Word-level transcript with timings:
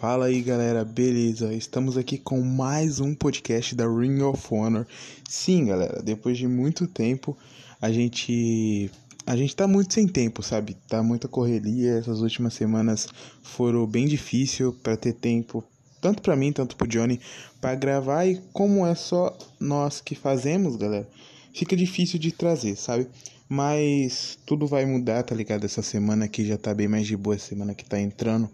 Fala 0.00 0.26
aí 0.26 0.42
galera, 0.42 0.84
beleza? 0.84 1.54
Estamos 1.54 1.96
aqui 1.96 2.18
com 2.18 2.42
mais 2.42 2.98
um 2.98 3.14
podcast 3.14 3.76
da 3.76 3.86
Ring 3.86 4.20
of 4.22 4.42
Honor. 4.52 4.84
Sim, 5.28 5.66
galera, 5.66 6.02
depois 6.02 6.36
de 6.36 6.48
muito 6.48 6.88
tempo 6.88 7.38
a 7.80 7.92
gente 7.92 8.90
a 9.24 9.36
gente 9.36 9.54
tá 9.54 9.68
muito 9.68 9.94
sem 9.94 10.08
tempo, 10.08 10.42
sabe? 10.42 10.76
Tá 10.88 11.00
muita 11.00 11.28
correria, 11.28 11.92
essas 11.92 12.20
últimas 12.20 12.54
semanas 12.54 13.08
foram 13.44 13.86
bem 13.86 14.06
difícil 14.06 14.72
para 14.82 14.96
ter 14.96 15.12
tempo, 15.12 15.62
tanto 16.00 16.22
para 16.22 16.34
mim, 16.34 16.52
tanto 16.52 16.74
pro 16.74 16.88
Johnny, 16.88 17.20
para 17.60 17.76
gravar 17.76 18.26
e 18.26 18.42
como 18.52 18.84
é 18.84 18.96
só 18.96 19.34
nós 19.60 20.00
que 20.00 20.16
fazemos, 20.16 20.74
galera, 20.74 21.08
fica 21.54 21.76
difícil 21.76 22.18
de 22.18 22.32
trazer, 22.32 22.74
sabe? 22.76 23.06
Mas 23.48 24.36
tudo 24.44 24.66
vai 24.66 24.84
mudar, 24.84 25.22
tá 25.22 25.36
ligado? 25.36 25.64
Essa 25.64 25.82
semana 25.82 26.24
aqui 26.24 26.44
já 26.44 26.58
tá 26.58 26.74
bem 26.74 26.88
mais 26.88 27.06
de 27.06 27.16
boa, 27.16 27.38
semana 27.38 27.74
que 27.74 27.84
tá 27.84 28.00
entrando. 28.00 28.50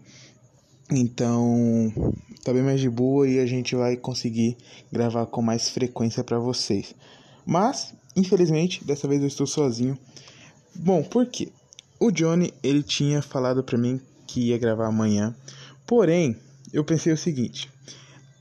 Então, 0.93 1.93
tá 2.43 2.51
bem 2.51 2.61
mais 2.61 2.81
de 2.81 2.89
boa 2.89 3.25
e 3.25 3.39
a 3.39 3.45
gente 3.45 3.77
vai 3.77 3.95
conseguir 3.95 4.57
gravar 4.91 5.25
com 5.25 5.41
mais 5.41 5.69
frequência 5.69 6.21
para 6.21 6.37
vocês. 6.37 6.93
Mas, 7.45 7.93
infelizmente, 8.13 8.83
dessa 8.83 9.07
vez 9.07 9.21
eu 9.21 9.27
estou 9.29 9.47
sozinho. 9.47 9.97
Bom, 10.75 11.01
por 11.01 11.27
quê? 11.27 11.47
O 11.97 12.11
Johnny, 12.11 12.53
ele 12.61 12.83
tinha 12.83 13.21
falado 13.21 13.63
para 13.63 13.77
mim 13.77 14.01
que 14.27 14.49
ia 14.49 14.57
gravar 14.57 14.87
amanhã. 14.87 15.33
Porém, 15.87 16.35
eu 16.73 16.83
pensei 16.83 17.13
o 17.13 17.17
seguinte: 17.17 17.69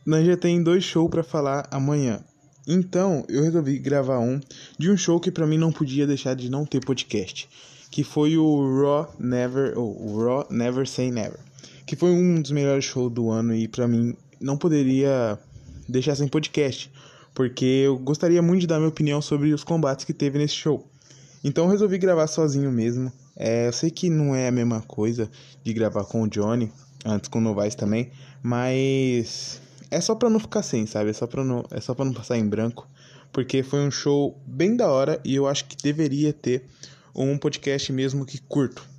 nós 0.05 0.27
já 0.27 0.37
tem 0.37 0.61
dois 0.61 0.83
shows 0.83 1.09
para 1.09 1.23
falar 1.23 1.69
amanhã. 1.71 2.21
Então, 2.67 3.25
eu 3.29 3.45
resolvi 3.45 3.79
gravar 3.79 4.19
um 4.19 4.41
de 4.77 4.91
um 4.91 4.97
show 4.97 5.21
que 5.21 5.31
para 5.31 5.47
mim 5.47 5.57
não 5.57 5.71
podia 5.71 6.05
deixar 6.05 6.35
de 6.35 6.51
não 6.51 6.67
ter 6.67 6.85
podcast, 6.85 7.49
que 7.93 8.03
foi 8.03 8.37
o 8.37 8.83
Raw 8.83 9.15
Never, 9.21 9.79
o 9.79 10.25
Raw 10.25 10.47
Never 10.51 10.89
Say 10.89 11.13
Never 11.13 11.39
que 11.91 11.97
foi 11.97 12.13
um 12.13 12.41
dos 12.41 12.53
melhores 12.53 12.85
shows 12.85 13.13
do 13.13 13.31
ano 13.31 13.53
e 13.53 13.67
para 13.67 13.89
mim 13.89 14.15
não 14.41 14.57
poderia 14.57 15.37
deixar 15.89 16.15
sem 16.15 16.29
podcast, 16.29 16.89
porque 17.35 17.65
eu 17.65 17.99
gostaria 17.99 18.41
muito 18.41 18.61
de 18.61 18.69
dar 18.69 18.77
minha 18.77 18.89
opinião 18.89 19.21
sobre 19.21 19.53
os 19.53 19.65
combates 19.65 20.05
que 20.05 20.13
teve 20.15 20.39
nesse 20.39 20.55
show. 20.55 20.89
Então 21.43 21.65
eu 21.65 21.71
resolvi 21.73 21.99
gravar 21.99 22.29
sozinho 22.29 22.71
mesmo. 22.71 23.13
É, 23.35 23.67
eu 23.67 23.73
sei 23.73 23.91
que 23.91 24.09
não 24.09 24.37
é 24.37 24.47
a 24.47 24.53
mesma 24.53 24.81
coisa 24.83 25.29
de 25.65 25.73
gravar 25.73 26.05
com 26.05 26.23
o 26.23 26.29
Johnny, 26.29 26.71
antes 27.05 27.29
com 27.29 27.41
o 27.41 27.43
Novaes 27.43 27.75
também, 27.75 28.13
mas 28.41 29.61
é 29.91 30.01
só 30.01 30.15
para 30.15 30.31
não 30.31 30.39
ficar 30.39 30.63
sem, 30.63 30.87
sabe? 30.87 31.11
É 31.11 31.13
só 31.13 31.27
para 31.27 31.43
não, 31.43 31.65
é 31.73 31.81
só 31.81 31.93
para 31.93 32.05
não 32.05 32.13
passar 32.13 32.39
em 32.39 32.49
branco, 32.49 32.87
porque 33.33 33.65
foi 33.65 33.81
um 33.81 33.91
show 33.91 34.41
bem 34.47 34.77
da 34.77 34.89
hora 34.89 35.21
e 35.25 35.35
eu 35.35 35.49
acho 35.49 35.65
que 35.65 35.77
deveria 35.83 36.33
ter 36.33 36.63
um 37.13 37.37
podcast 37.37 37.93
mesmo 37.93 38.25
que 38.25 38.41
curto. 38.43 38.90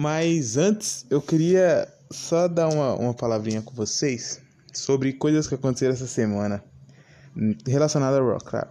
Mas 0.00 0.56
antes 0.56 1.04
eu 1.10 1.20
queria 1.20 1.86
só 2.10 2.48
dar 2.48 2.68
uma, 2.68 2.94
uma 2.94 3.12
palavrinha 3.12 3.60
com 3.60 3.74
vocês 3.74 4.40
sobre 4.72 5.12
coisas 5.12 5.46
que 5.46 5.54
aconteceram 5.54 5.92
essa 5.92 6.06
semana 6.06 6.64
relacionada 7.66 8.16
ao 8.16 8.24
rock, 8.24 8.46
claro. 8.46 8.70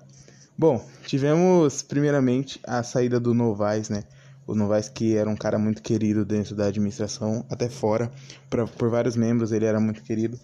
Bom, 0.57 0.83
tivemos 1.05 1.83
primeiramente 1.83 2.59
a 2.63 2.81
saída 2.81 3.19
do 3.19 3.35
Novaes, 3.35 3.89
né? 3.89 4.05
O 4.47 4.55
Novaes 4.55 4.89
que 4.89 5.15
era 5.15 5.29
um 5.29 5.35
cara 5.35 5.59
muito 5.59 5.83
querido 5.83 6.25
dentro 6.25 6.55
da 6.55 6.65
administração, 6.65 7.45
até 7.47 7.69
fora, 7.69 8.11
pra, 8.49 8.65
por 8.65 8.89
vários 8.89 9.15
membros 9.15 9.51
ele 9.51 9.65
era 9.65 9.79
muito 9.79 10.01
querido. 10.01 10.35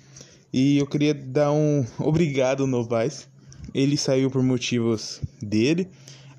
E 0.54 0.78
eu 0.78 0.86
queria 0.86 1.16
dar 1.16 1.52
um 1.52 1.84
obrigado 1.98 2.68
Novaes. 2.68 3.28
Ele 3.74 3.98
saiu 3.98 4.30
por 4.30 4.44
motivos 4.44 5.20
dele, 5.42 5.90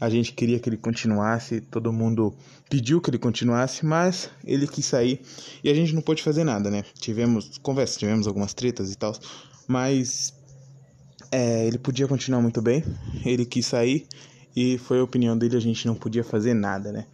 a 0.00 0.08
gente 0.08 0.33
queria 0.33 0.58
que 0.58 0.69
ele 0.69 0.77
continuasse, 0.77 1.61
todo 1.61 1.92
mundo 1.92 2.34
pediu 2.69 3.00
que 3.00 3.11
ele 3.11 3.19
continuasse, 3.19 3.84
mas 3.84 4.30
ele 4.44 4.66
quis 4.66 4.84
sair 4.86 5.20
e 5.62 5.70
a 5.70 5.75
gente 5.75 5.94
não 5.94 6.03
pôde 6.03 6.22
fazer 6.22 6.44
nada, 6.44 6.70
né? 6.70 6.84
Tivemos 6.98 7.58
conversas, 7.58 7.97
tivemos 7.97 8.27
algumas 8.27 8.53
tretas 8.53 8.92
e 8.92 8.97
tal, 8.97 9.14
mas 9.66 10.34
é, 11.30 11.66
ele 11.66 11.78
podia 11.78 12.06
continuar 12.06 12.41
muito 12.41 12.61
bem, 12.61 12.84
ele 13.25 13.44
quis 13.44 13.66
sair 13.66 14.06
e 14.54 14.78
foi 14.78 15.00
a 15.00 15.04
opinião 15.04 15.37
dele, 15.37 15.56
a 15.56 15.60
gente 15.60 15.87
não 15.87 15.94
podia 15.94 16.25
fazer 16.25 16.54
nada, 16.54 16.92
né? 16.92 17.06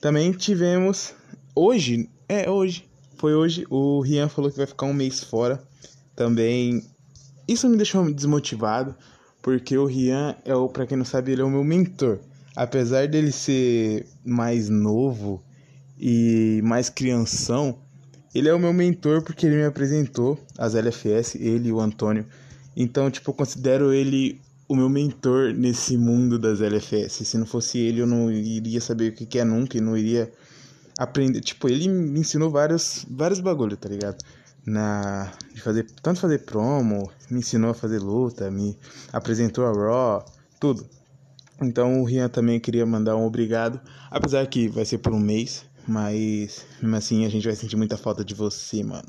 Também 0.00 0.32
tivemos 0.32 1.14
hoje, 1.54 2.08
é 2.28 2.50
hoje, 2.50 2.88
foi 3.16 3.34
hoje, 3.34 3.66
o 3.70 4.00
Rian 4.00 4.28
falou 4.28 4.50
que 4.50 4.56
vai 4.56 4.66
ficar 4.66 4.86
um 4.86 4.92
mês 4.92 5.24
fora. 5.24 5.62
Também 6.14 6.82
isso 7.48 7.68
me 7.68 7.76
deixou 7.76 8.10
desmotivado 8.12 8.94
porque 9.46 9.78
o 9.78 9.86
Rian 9.86 10.34
é 10.44 10.56
o, 10.56 10.68
para 10.68 10.88
quem 10.88 10.98
não 10.98 11.04
sabe, 11.04 11.30
ele 11.30 11.40
é 11.40 11.44
o 11.44 11.48
meu 11.48 11.62
mentor. 11.62 12.18
Apesar 12.56 13.06
dele 13.06 13.30
ser 13.30 14.04
mais 14.24 14.68
novo 14.68 15.40
e 15.96 16.60
mais 16.64 16.90
crianção, 16.90 17.78
ele 18.34 18.48
é 18.48 18.52
o 18.52 18.58
meu 18.58 18.72
mentor 18.72 19.22
porque 19.22 19.46
ele 19.46 19.54
me 19.54 19.64
apresentou 19.64 20.36
as 20.58 20.74
LFS, 20.74 21.36
ele 21.36 21.68
e 21.68 21.72
o 21.72 21.78
Antônio. 21.78 22.26
Então, 22.76 23.08
tipo, 23.08 23.30
eu 23.30 23.34
considero 23.34 23.92
ele 23.92 24.40
o 24.68 24.74
meu 24.74 24.88
mentor 24.88 25.54
nesse 25.54 25.96
mundo 25.96 26.40
das 26.40 26.60
LFS. 26.60 27.24
Se 27.24 27.38
não 27.38 27.46
fosse 27.46 27.78
ele, 27.78 28.00
eu 28.00 28.06
não 28.06 28.28
iria 28.28 28.80
saber 28.80 29.12
o 29.12 29.14
que 29.14 29.38
é 29.38 29.44
nunca 29.44 29.78
e 29.78 29.80
não 29.80 29.96
iria 29.96 30.28
aprender. 30.98 31.40
Tipo, 31.40 31.68
ele 31.68 31.86
me 31.86 32.18
ensinou 32.18 32.50
vários, 32.50 33.06
vários 33.08 33.38
bagulho, 33.38 33.76
tá 33.76 33.88
ligado? 33.88 34.16
Na 34.66 35.32
de 35.54 35.60
fazer 35.62 35.86
tanto 36.02 36.20
fazer 36.20 36.40
promo, 36.40 37.10
me 37.30 37.38
ensinou 37.38 37.70
a 37.70 37.74
fazer 37.74 38.00
luta, 38.00 38.50
me 38.50 38.76
apresentou 39.12 39.64
a 39.64 39.72
Raw, 39.72 40.24
tudo. 40.58 40.86
Então 41.62 42.02
o 42.02 42.04
Rian 42.04 42.28
também 42.28 42.60
queria 42.60 42.84
mandar 42.84 43.16
um 43.16 43.24
obrigado, 43.24 43.80
apesar 44.10 44.46
que 44.46 44.68
vai 44.68 44.84
ser 44.84 44.98
por 44.98 45.12
um 45.12 45.20
mês, 45.20 45.64
mas 45.86 46.66
mesmo 46.82 46.96
assim 46.96 47.24
a 47.24 47.28
gente 47.28 47.46
vai 47.46 47.56
sentir 47.56 47.76
muita 47.76 47.96
falta 47.96 48.24
de 48.24 48.34
você, 48.34 48.82
mano. 48.82 49.08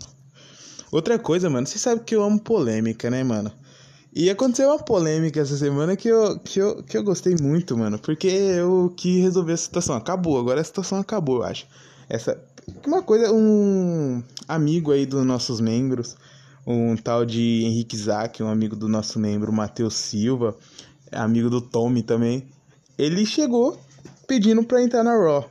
Outra 0.92 1.20
coisa, 1.20 1.50
mano, 1.50 1.68
você 1.68 1.78
sabe 1.78 2.04
que 2.04 2.16
eu 2.16 2.24
amo 2.24 2.40
polêmica, 2.40 3.10
né, 3.10 3.24
mano? 3.24 3.52
E 4.14 4.30
aconteceu 4.30 4.70
uma 4.70 4.80
polêmica 4.80 5.42
essa 5.42 5.58
semana 5.58 5.96
que 5.98 6.08
eu, 6.08 6.40
que 6.40 6.60
eu, 6.60 6.82
que 6.82 6.98
eu 6.98 7.04
gostei 7.04 7.36
muito, 7.42 7.78
mano, 7.78 8.00
porque 8.00 8.28
eu 8.28 8.94
que 8.96 9.20
resolver 9.20 9.54
a 9.54 9.58
situação. 9.58 9.96
Acabou, 9.96 10.40
agora 10.40 10.62
a 10.62 10.64
situação 10.64 10.98
acabou, 10.98 11.38
eu 11.38 11.44
acho. 11.44 11.68
Essa, 12.08 12.42
uma 12.86 13.02
coisa, 13.02 13.32
um 13.32 14.24
amigo 14.48 14.92
aí 14.92 15.06
dos 15.06 15.26
nossos 15.26 15.60
membros, 15.60 16.16
um 16.66 16.96
tal 16.96 17.26
de 17.26 17.64
Henrique 17.64 17.98
Zack, 17.98 18.42
um 18.42 18.50
amigo 18.50 18.76
do 18.76 18.88
nosso 18.88 19.20
membro 19.20 19.52
Matheus 19.52 19.96
Silva, 19.96 20.56
amigo 21.12 21.50
do 21.50 21.62
Tommy 21.62 22.04
também, 22.04 22.48
ele 22.98 23.26
chegou 23.26 23.80
pedindo 24.28 24.64
pra 24.64 24.82
entrar 24.82 25.04
na 25.04 25.16
Raw. 25.16 25.50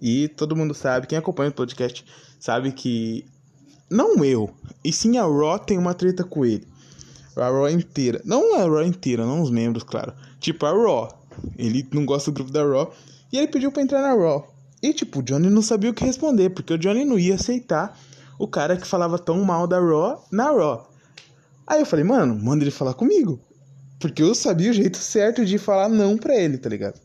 E 0.00 0.28
todo 0.28 0.56
mundo 0.56 0.74
sabe, 0.74 1.06
quem 1.06 1.18
acompanha 1.18 1.50
o 1.50 1.54
podcast 1.54 2.04
sabe 2.38 2.72
que 2.72 3.24
não 3.90 4.24
eu, 4.24 4.50
e 4.84 4.92
sim 4.92 5.16
a 5.16 5.22
Raw 5.22 5.58
tem 5.58 5.78
uma 5.78 5.94
treta 5.94 6.24
com 6.24 6.44
ele. 6.44 6.66
A 7.36 7.48
Raw 7.48 7.68
inteira. 7.68 8.20
Não 8.24 8.54
a 8.54 8.60
Raw 8.60 8.82
inteira, 8.82 9.26
não 9.26 9.42
os 9.42 9.50
membros, 9.50 9.82
claro. 9.82 10.14
Tipo 10.40 10.64
a 10.64 10.70
Raw. 10.70 11.22
Ele 11.58 11.86
não 11.92 12.06
gosta 12.06 12.30
do 12.30 12.34
grupo 12.34 12.50
da 12.50 12.64
Raw. 12.64 12.90
E 13.30 13.36
ele 13.36 13.48
pediu 13.48 13.70
pra 13.70 13.82
entrar 13.82 14.00
na 14.00 14.14
Raw. 14.14 14.55
E 14.82 14.92
tipo, 14.92 15.20
o 15.20 15.22
Johnny 15.22 15.48
não 15.48 15.62
sabia 15.62 15.90
o 15.90 15.94
que 15.94 16.04
responder, 16.04 16.50
porque 16.50 16.74
o 16.74 16.78
Johnny 16.78 17.04
não 17.04 17.18
ia 17.18 17.34
aceitar 17.34 17.98
o 18.38 18.46
cara 18.46 18.76
que 18.76 18.86
falava 18.86 19.18
tão 19.18 19.42
mal 19.42 19.66
da 19.66 19.80
Raw 19.80 20.24
na 20.30 20.50
Raw. 20.50 20.90
Aí 21.66 21.80
eu 21.80 21.86
falei, 21.86 22.04
mano, 22.04 22.34
manda 22.34 22.62
ele 22.62 22.70
falar 22.70 22.94
comigo. 22.94 23.40
Porque 23.98 24.22
eu 24.22 24.34
sabia 24.34 24.70
o 24.70 24.74
jeito 24.74 24.98
certo 24.98 25.44
de 25.44 25.58
falar 25.58 25.88
não 25.88 26.16
pra 26.16 26.36
ele, 26.36 26.58
tá 26.58 26.68
ligado? 26.68 27.00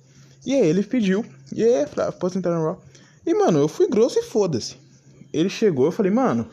E 0.46 0.54
aí 0.54 0.68
ele 0.68 0.84
pediu, 0.84 1.26
e 1.54 1.64
aí, 1.64 1.86
falei, 1.88 2.12
posso 2.14 2.38
entrar 2.38 2.52
na 2.52 2.64
Raw? 2.64 2.81
E 3.26 3.34
mano, 3.34 3.60
eu 3.60 3.68
fui 3.68 3.88
grosso 3.88 4.20
e 4.20 4.24
foda-se. 4.24 4.76
Ele 5.31 5.50
chegou, 5.50 5.86
eu 5.86 5.92
falei, 5.92 6.12
mano, 6.12 6.48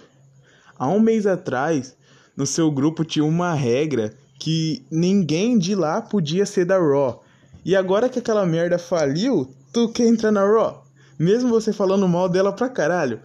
há 0.78 0.88
um 0.88 1.00
mês 1.00 1.26
atrás, 1.26 1.96
no 2.36 2.46
seu 2.46 2.70
grupo 2.70 3.04
tinha 3.04 3.24
uma 3.24 3.52
regra 3.54 4.14
que 4.38 4.86
ninguém 4.90 5.58
de 5.58 5.74
lá 5.74 6.00
podia 6.00 6.46
ser 6.46 6.64
da 6.64 6.78
Raw. 6.78 7.24
E 7.64 7.74
agora 7.74 8.08
que 8.08 8.20
aquela 8.20 8.46
merda 8.46 8.78
faliu, 8.78 9.52
tu 9.72 9.88
quer 9.88 10.06
entrar 10.06 10.30
na 10.30 10.44
Raw? 10.44 10.86
Mesmo 11.18 11.50
você 11.50 11.72
falando 11.72 12.06
mal 12.08 12.28
dela 12.28 12.52
pra 12.52 12.68
caralho. 12.68 13.20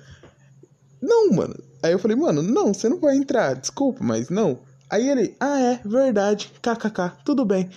Não, 1.02 1.32
mano. 1.32 1.56
Aí 1.82 1.92
eu 1.92 2.00
falei, 2.00 2.16
mano, 2.16 2.42
não, 2.42 2.74
você 2.74 2.88
não 2.88 3.00
vai 3.00 3.18
entrar, 3.18 3.56
desculpa, 3.56 4.04
mas 4.04 4.30
não. 4.30 4.60
Aí 4.90 5.10
ele, 5.10 5.36
ah, 5.40 5.60
é, 5.60 5.82
verdade, 5.84 6.52
kkk, 6.62 7.24
tudo 7.26 7.44
bem. 7.44 7.70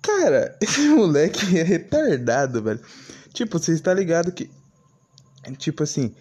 Cara, 0.00 0.56
esse 0.60 0.88
moleque 0.88 1.58
é 1.58 1.62
retardado, 1.62 2.62
velho. 2.62 2.80
Tipo, 3.32 3.58
você 3.58 3.72
está 3.72 3.92
ligado 3.92 4.32
que. 4.32 4.50
Tipo 5.58 5.82
assim, 5.82 6.14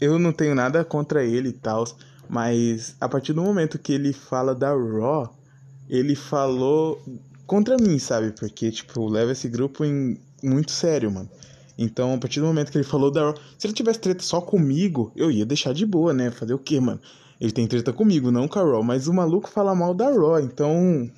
eu 0.00 0.18
não 0.18 0.32
tenho 0.32 0.54
nada 0.54 0.84
contra 0.84 1.24
ele 1.24 1.50
e 1.50 1.52
tal, 1.52 1.84
mas 2.28 2.96
a 3.00 3.08
partir 3.08 3.32
do 3.32 3.42
momento 3.42 3.78
que 3.78 3.92
ele 3.92 4.12
fala 4.12 4.54
da 4.54 4.70
Raw, 4.70 5.36
ele 5.88 6.14
falou 6.14 7.02
contra 7.46 7.76
mim, 7.76 7.98
sabe? 7.98 8.32
Porque, 8.32 8.70
tipo, 8.70 9.08
leva 9.08 9.32
esse 9.32 9.48
grupo 9.48 9.84
em 9.84 10.18
muito 10.42 10.72
sério, 10.72 11.10
mano. 11.10 11.28
Então, 11.82 12.14
a 12.14 12.18
partir 12.18 12.40
do 12.40 12.46
momento 12.46 12.70
que 12.70 12.78
ele 12.78 12.84
falou 12.84 13.10
da 13.10 13.22
Raw, 13.22 13.34
se 13.58 13.66
ele 13.66 13.74
tivesse 13.74 13.98
treta 13.98 14.22
só 14.22 14.40
comigo, 14.40 15.12
eu 15.16 15.30
ia 15.30 15.44
deixar 15.44 15.74
de 15.74 15.84
boa, 15.84 16.12
né? 16.12 16.30
Fazer 16.30 16.54
o 16.54 16.58
quê, 16.58 16.78
mano? 16.78 17.00
Ele 17.40 17.50
tem 17.50 17.66
treta 17.66 17.92
comigo, 17.92 18.30
não 18.30 18.46
com 18.46 18.58
a 18.58 18.62
Raw, 18.62 18.82
mas 18.82 19.08
o 19.08 19.12
maluco 19.12 19.48
fala 19.48 19.74
mal 19.74 19.92
da 19.92 20.10
Raw, 20.10 20.38
então 20.38 21.10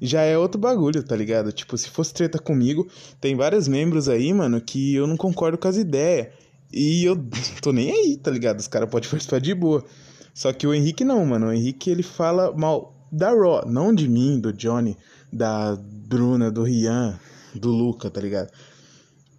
já 0.00 0.22
é 0.22 0.38
outro 0.38 0.58
bagulho, 0.58 1.02
tá 1.02 1.14
ligado? 1.14 1.52
Tipo, 1.52 1.76
se 1.76 1.90
fosse 1.90 2.14
treta 2.14 2.38
comigo, 2.38 2.88
tem 3.20 3.36
vários 3.36 3.68
membros 3.68 4.08
aí, 4.08 4.32
mano, 4.32 4.60
que 4.60 4.94
eu 4.94 5.06
não 5.06 5.16
concordo 5.16 5.58
com 5.58 5.68
as 5.68 5.76
ideias. 5.76 6.28
E 6.72 7.04
eu 7.04 7.16
tô 7.60 7.72
nem 7.72 7.90
aí, 7.90 8.16
tá 8.16 8.30
ligado? 8.30 8.58
Os 8.58 8.68
caras 8.68 8.88
podem 8.88 9.08
participar 9.08 9.38
de 9.38 9.54
boa. 9.54 9.84
Só 10.32 10.52
que 10.52 10.66
o 10.66 10.74
Henrique 10.74 11.04
não, 11.04 11.24
mano. 11.24 11.46
O 11.46 11.52
Henrique 11.52 11.90
ele 11.90 12.02
fala 12.02 12.52
mal 12.56 12.94
da 13.12 13.30
Raw, 13.30 13.66
não 13.66 13.94
de 13.94 14.08
mim, 14.08 14.40
do 14.40 14.52
Johnny, 14.52 14.96
da 15.32 15.76
Bruna, 15.76 16.50
do 16.50 16.62
Rian, 16.62 17.18
do 17.54 17.70
Luca, 17.70 18.10
tá 18.10 18.20
ligado? 18.20 18.50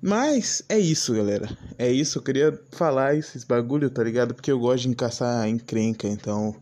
Mas 0.08 0.62
é 0.70 0.78
isso, 0.78 1.16
galera. 1.16 1.50
É 1.80 1.92
isso, 1.92 2.20
eu 2.20 2.22
queria 2.22 2.62
falar 2.72 3.16
esses 3.16 3.44
bagulho, 3.44 3.90
tá 3.90 4.04
ligado? 4.04 4.36
Porque 4.36 4.52
eu 4.52 4.60
gosto 4.60 4.84
de 4.84 4.90
encaçar 4.90 5.50
encrenca, 5.50 6.08
então. 6.08 6.56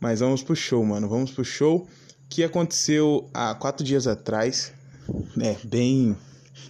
Mas 0.00 0.20
vamos 0.20 0.42
pro 0.42 0.56
show, 0.56 0.82
mano. 0.82 1.06
Vamos 1.06 1.30
pro 1.30 1.44
show 1.44 1.86
que 2.30 2.42
aconteceu 2.42 3.28
há 3.34 3.54
quatro 3.54 3.84
dias 3.84 4.06
atrás. 4.06 4.72
É, 5.38 5.54
bem 5.64 6.16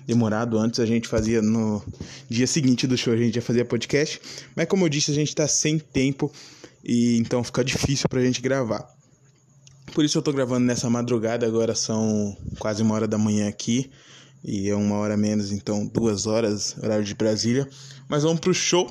demorado. 0.08 0.58
Antes 0.58 0.80
a 0.80 0.86
gente 0.86 1.06
fazia 1.06 1.40
no 1.40 1.80
dia 2.28 2.48
seguinte 2.48 2.84
do 2.88 2.96
show, 2.96 3.12
a 3.12 3.16
gente 3.16 3.36
já 3.36 3.42
fazia 3.42 3.64
podcast. 3.64 4.20
Mas 4.56 4.66
como 4.66 4.86
eu 4.86 4.88
disse, 4.88 5.12
a 5.12 5.14
gente 5.14 5.32
tá 5.32 5.46
sem 5.46 5.78
tempo 5.78 6.32
e 6.82 7.16
então 7.18 7.44
fica 7.44 7.62
difícil 7.62 8.08
pra 8.08 8.20
gente 8.20 8.42
gravar. 8.42 8.92
Por 9.94 10.04
isso 10.04 10.18
eu 10.18 10.22
tô 10.22 10.32
gravando 10.32 10.66
nessa 10.66 10.90
madrugada, 10.90 11.46
agora 11.46 11.76
são 11.76 12.36
quase 12.58 12.82
uma 12.82 12.96
hora 12.96 13.06
da 13.06 13.16
manhã 13.16 13.48
aqui. 13.48 13.88
E 14.42 14.68
é 14.68 14.74
uma 14.74 14.96
hora 14.96 15.16
menos, 15.16 15.52
então 15.52 15.86
duas 15.86 16.26
horas, 16.26 16.76
horário 16.82 17.04
de 17.04 17.14
Brasília. 17.14 17.68
Mas 18.08 18.22
vamos 18.22 18.40
pro 18.40 18.54
show. 18.54 18.90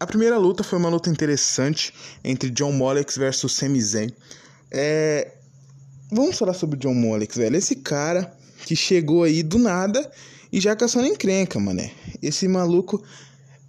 A 0.00 0.06
primeira 0.06 0.38
luta 0.38 0.62
foi 0.62 0.78
uma 0.78 0.88
luta 0.88 1.10
interessante 1.10 1.92
entre 2.22 2.50
John 2.50 2.72
Molex 2.72 3.16
versus 3.16 3.52
Sami 3.54 3.80
Zayn. 3.80 4.10
É... 4.70 5.32
Vamos 6.10 6.38
falar 6.38 6.54
sobre 6.54 6.78
John 6.78 6.94
Molex, 6.94 7.36
velho. 7.36 7.56
Esse 7.56 7.76
cara 7.76 8.32
que 8.64 8.74
chegou 8.74 9.24
aí 9.24 9.42
do 9.42 9.58
nada 9.58 10.10
e 10.52 10.60
já 10.60 10.74
caçando 10.74 11.06
encrenca, 11.06 11.58
mané. 11.58 11.90
Esse 12.22 12.48
maluco 12.48 13.02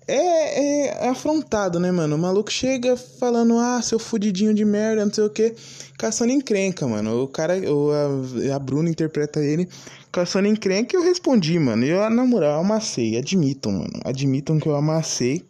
é, 0.07 0.87
é, 0.87 1.07
afrontado, 1.09 1.79
né, 1.79 1.91
mano? 1.91 2.15
O 2.15 2.19
maluco 2.19 2.51
chega 2.51 2.97
falando, 2.97 3.57
ah, 3.59 3.79
seu 3.81 3.99
fudidinho 3.99 4.53
de 4.53 4.65
merda, 4.65 5.05
não 5.05 5.13
sei 5.13 5.23
o 5.23 5.29
que, 5.29 5.53
caçando 5.97 6.31
encrenca, 6.31 6.87
mano. 6.87 7.23
O 7.23 7.27
cara, 7.27 7.55
o, 7.71 7.91
a, 7.91 8.55
a 8.55 8.59
Bruna 8.59 8.89
interpreta 8.89 9.39
ele 9.39 9.69
caçando 10.11 10.47
encrenca 10.47 10.95
eu 10.95 11.03
respondi, 11.03 11.57
mano. 11.59 11.85
Eu, 11.85 12.09
na 12.09 12.25
moral, 12.25 12.61
amassei, 12.61 13.17
admitam, 13.17 13.71
mano. 13.71 13.99
Admitam 14.03 14.59
que 14.59 14.67
eu 14.67 14.75
amassei 14.75 15.45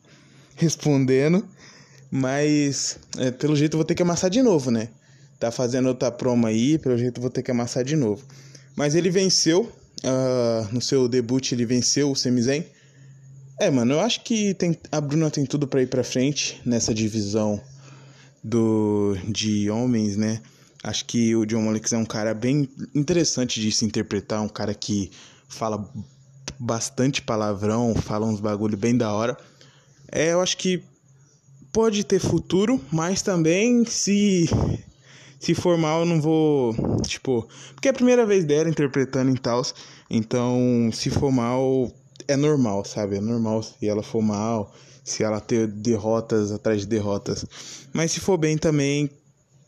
respondendo, 0.55 1.45
mas 2.11 2.99
é, 3.17 3.31
pelo 3.31 3.55
jeito 3.55 3.73
eu 3.73 3.77
vou 3.77 3.85
ter 3.85 3.95
que 3.95 4.01
amassar 4.01 4.29
de 4.29 4.41
novo, 4.41 4.69
né? 4.69 4.89
Tá 5.39 5.51
fazendo 5.51 5.87
outra 5.87 6.11
promo 6.11 6.45
aí, 6.45 6.77
pelo 6.77 6.97
jeito 6.97 7.17
eu 7.17 7.21
vou 7.21 7.31
ter 7.31 7.41
que 7.41 7.51
amassar 7.51 7.83
de 7.83 7.95
novo. 7.95 8.23
Mas 8.75 8.93
ele 8.93 9.09
venceu, 9.09 9.71
uh, 10.03 10.73
no 10.73 10.81
seu 10.81 11.07
debut 11.07 11.51
ele 11.51 11.65
venceu 11.65 12.11
o 12.11 12.15
Semizen. 12.15 12.65
É, 13.59 13.69
mano, 13.69 13.93
eu 13.93 13.99
acho 14.01 14.21
que 14.23 14.53
tem, 14.53 14.77
a 14.91 14.99
Bruna 14.99 15.31
tem 15.31 15.45
tudo 15.45 15.67
para 15.67 15.81
ir 15.81 15.87
pra 15.87 16.03
frente 16.03 16.61
nessa 16.65 16.93
divisão 16.93 17.61
do 18.43 19.17
de 19.27 19.69
homens, 19.69 20.17
né? 20.17 20.41
Acho 20.83 21.05
que 21.05 21.35
o 21.35 21.45
John 21.45 21.61
Molex 21.63 21.91
é 21.91 21.97
um 21.97 22.05
cara 22.05 22.33
bem 22.33 22.69
interessante 22.95 23.59
de 23.59 23.71
se 23.71 23.85
interpretar, 23.85 24.41
um 24.41 24.47
cara 24.47 24.73
que 24.73 25.11
fala 25.47 25.89
bastante 26.57 27.21
palavrão, 27.21 27.93
fala 27.95 28.25
uns 28.25 28.39
bagulho 28.39 28.77
bem 28.77 28.95
da 28.97 29.11
hora. 29.11 29.37
É, 30.11 30.33
eu 30.33 30.41
acho 30.41 30.57
que 30.57 30.83
pode 31.71 32.03
ter 32.03 32.19
futuro, 32.19 32.79
mas 32.91 33.21
também 33.21 33.85
se 33.85 34.49
se 35.39 35.55
for 35.55 35.77
mal, 35.77 36.01
eu 36.01 36.05
não 36.05 36.19
vou, 36.19 36.75
tipo, 37.07 37.47
porque 37.73 37.87
é 37.87 37.91
a 37.91 37.93
primeira 37.93 38.25
vez 38.25 38.43
dela 38.43 38.69
interpretando 38.69 39.31
em 39.31 39.35
tals, 39.35 39.73
então 40.09 40.89
se 40.91 41.09
for 41.09 41.31
mal 41.31 41.89
é 42.27 42.35
normal, 42.35 42.83
sabe? 42.83 43.17
É 43.17 43.21
normal 43.21 43.63
se 43.63 43.87
ela 43.87 44.03
for 44.03 44.21
mal, 44.21 44.73
se 45.03 45.23
ela 45.23 45.39
ter 45.39 45.67
derrotas 45.67 46.51
atrás 46.51 46.81
de 46.81 46.87
derrotas. 46.87 47.45
Mas 47.93 48.11
se 48.11 48.19
for 48.19 48.37
bem 48.37 48.57
também, 48.57 49.09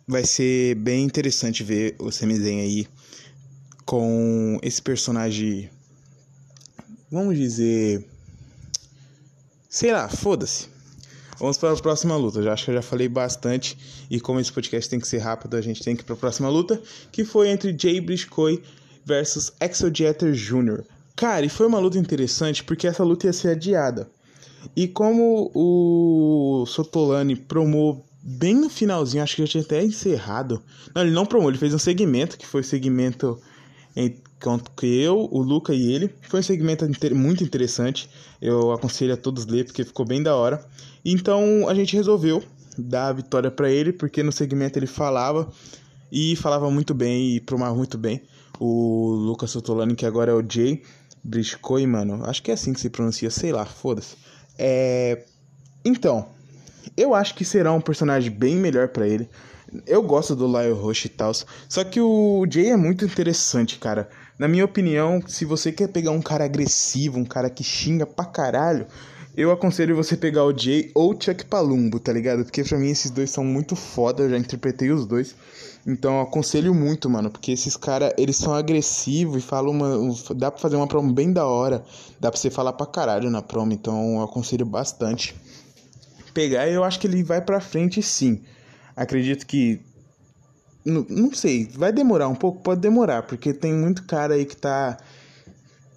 vai 0.07 0.25
ser 0.25 0.75
bem 0.75 1.03
interessante 1.03 1.63
ver 1.63 1.95
o 2.00 2.12
Samizen 2.12 2.62
aí 2.62 2.88
com 3.86 4.59
esse 4.62 4.81
personagem. 4.81 5.69
Vamos 7.12 7.38
dizer. 7.38 8.06
Sei 9.69 9.92
lá, 9.92 10.07
foda-se. 10.09 10.68
Vamos 11.39 11.57
para 11.57 11.74
a 11.74 11.75
próxima 11.77 12.15
luta. 12.15 12.44
Já 12.44 12.53
acho 12.53 12.65
que 12.65 12.71
eu 12.71 12.75
já 12.75 12.81
falei 12.81 13.07
bastante. 13.07 13.77
E 14.09 14.19
como 14.19 14.39
esse 14.39 14.51
podcast 14.51 14.89
tem 14.89 15.00
que 15.00 15.07
ser 15.07 15.18
rápido, 15.18 15.57
a 15.57 15.62
gente 15.62 15.83
tem 15.83 15.95
que 15.95 16.03
ir 16.03 16.06
para 16.06 16.13
a 16.13 16.18
próxima 16.18 16.50
luta. 16.50 16.81
Que 17.12 17.25
foi 17.25 17.50
entre 17.50 17.75
Jay 17.77 18.00
Briscoe 18.00 18.62
versus 19.06 19.51
Axel 19.59 19.92
Jeter 19.94 20.33
Jr. 20.33 20.83
Cara, 21.15 21.45
e 21.45 21.50
foi 21.50 21.68
uma 21.68 21.80
luta 21.80 21.98
interessante 21.98 22.63
porque 22.63 22.88
essa 22.88 23.03
luta 23.03 23.27
ia 23.27 23.33
ser 23.33 23.50
adiada. 23.50 24.09
E 24.75 24.88
como 24.88 25.51
o 25.53 26.65
Sotolani 26.68 27.36
promou 27.36 28.06
bem 28.23 28.56
no 28.56 28.69
finalzinho, 28.69 29.23
acho 29.23 29.35
que 29.35 29.41
já 29.44 29.47
tinha 29.47 29.63
até 29.63 29.83
encerrado. 29.83 30.62
Não, 30.94 31.01
ele 31.01 31.12
não 31.12 31.25
promou, 31.25 31.50
ele 31.50 31.57
fez 31.57 31.73
um 31.73 31.79
segmento, 31.79 32.38
que 32.38 32.45
foi 32.45 32.62
o 32.62 32.63
segmento 32.63 33.39
entre 33.95 34.21
eu, 34.81 35.27
o 35.31 35.41
Luca 35.41 35.73
e 35.73 35.91
ele. 35.91 36.13
Foi 36.21 36.39
um 36.39 36.44
segmento 36.44 36.85
muito 37.13 37.44
interessante. 37.44 38.09
Eu 38.41 38.71
aconselho 38.71 39.13
a 39.13 39.18
todos 39.18 39.45
ler 39.45 39.65
porque 39.65 39.83
ficou 39.83 40.06
bem 40.06 40.21
da 40.21 40.35
hora. 40.35 40.65
Então 41.03 41.68
a 41.68 41.73
gente 41.73 41.95
resolveu 41.95 42.44
dar 42.77 43.07
a 43.07 43.13
vitória 43.13 43.51
para 43.51 43.69
ele, 43.69 43.91
porque 43.91 44.24
no 44.24 44.31
segmento 44.31 44.79
ele 44.79 44.88
falava 44.88 45.51
e 46.12 46.35
falava 46.35 46.69
muito 46.69 46.94
bem 46.94 47.35
e 47.35 47.39
promava 47.39 47.75
muito 47.75 47.97
bem. 47.97 48.21
O 48.59 49.12
Lucas 49.12 49.51
Sotolani, 49.51 49.95
que 49.95 50.06
agora 50.06 50.31
é 50.31 50.35
o 50.35 50.45
Jay 50.47 50.83
Briscoe, 51.24 51.85
mano. 51.85 52.24
Acho 52.25 52.41
que 52.44 52.51
é 52.51 52.53
assim 52.53 52.74
que 52.74 52.79
se 52.79 52.89
pronuncia, 52.89 53.29
sei 53.29 53.51
lá, 53.51 53.65
foda-se. 53.65 54.15
É. 54.57 55.25
Então, 55.83 56.27
eu 56.95 57.13
acho 57.15 57.35
que 57.35 57.45
será 57.45 57.71
um 57.71 57.81
personagem 57.81 58.31
bem 58.31 58.55
melhor 58.55 58.89
para 58.89 59.07
ele. 59.07 59.29
Eu 59.88 60.03
gosto 60.03 60.35
do 60.35 60.47
Lyle 60.47 60.73
Rush 60.73 61.05
e 61.05 61.09
tal. 61.09 61.31
Só 61.69 61.83
que 61.83 62.01
o 62.01 62.45
Jay 62.49 62.71
é 62.71 62.77
muito 62.77 63.05
interessante, 63.05 63.79
cara. 63.79 64.09
Na 64.38 64.47
minha 64.47 64.65
opinião, 64.65 65.21
se 65.25 65.45
você 65.45 65.71
quer 65.71 65.88
pegar 65.88 66.11
um 66.11 66.21
cara 66.21 66.43
agressivo, 66.43 67.19
um 67.19 67.25
cara 67.25 67.49
que 67.49 67.63
xinga 67.63 68.05
pra 68.05 68.25
caralho, 68.25 68.88
eu 69.38 69.49
aconselho 69.49 69.95
você 69.95 70.17
pegar 70.17 70.43
o 70.43 70.57
Jay 70.57 70.91
ou 70.93 71.13
o 71.13 71.21
Chuck 71.21 71.45
Palumbo, 71.45 71.99
tá 71.99 72.11
ligado? 72.11 72.43
Porque 72.43 72.63
pra 72.63 72.77
mim 72.77 72.89
esses 72.89 73.11
dois 73.11 73.29
são 73.29 73.45
muito 73.45 73.77
foda, 73.77 74.23
eu 74.23 74.29
já 74.29 74.38
interpretei 74.38 74.91
os 74.91 75.05
dois. 75.05 75.35
Então 75.88 76.15
eu 76.15 76.21
aconselho 76.21 76.75
muito, 76.75 77.09
mano, 77.09 77.31
porque 77.31 77.53
esses 77.53 77.77
caras, 77.77 78.13
eles 78.17 78.35
são 78.35 78.53
agressivos 78.53 79.41
e 79.41 79.45
falam 79.45 79.71
uma. 79.71 80.15
Dá 80.35 80.51
pra 80.51 80.59
fazer 80.59 80.75
uma 80.75 80.88
promo 80.88 81.13
bem 81.13 81.31
da 81.31 81.45
hora. 81.45 81.83
Dá 82.19 82.29
pra 82.29 82.39
você 82.39 82.49
falar 82.49 82.73
pra 82.73 82.85
caralho 82.85 83.29
na 83.29 83.41
promo, 83.41 83.71
então 83.71 84.17
eu 84.17 84.23
aconselho 84.23 84.65
bastante 84.65 85.33
pegar 86.31 86.67
e 86.67 86.73
eu 86.73 86.83
acho 86.83 86.99
que 86.99 87.07
ele 87.07 87.23
vai 87.23 87.41
pra 87.41 87.59
frente 87.59 88.01
sim. 88.01 88.41
Acredito 88.95 89.45
que. 89.45 89.81
Não, 90.83 91.05
não 91.09 91.33
sei, 91.33 91.69
vai 91.75 91.91
demorar 91.91 92.27
um 92.27 92.35
pouco? 92.35 92.61
Pode 92.61 92.81
demorar, 92.81 93.23
porque 93.23 93.53
tem 93.53 93.71
muito 93.73 94.03
cara 94.03 94.33
aí 94.33 94.45
que 94.45 94.57
tá 94.57 94.97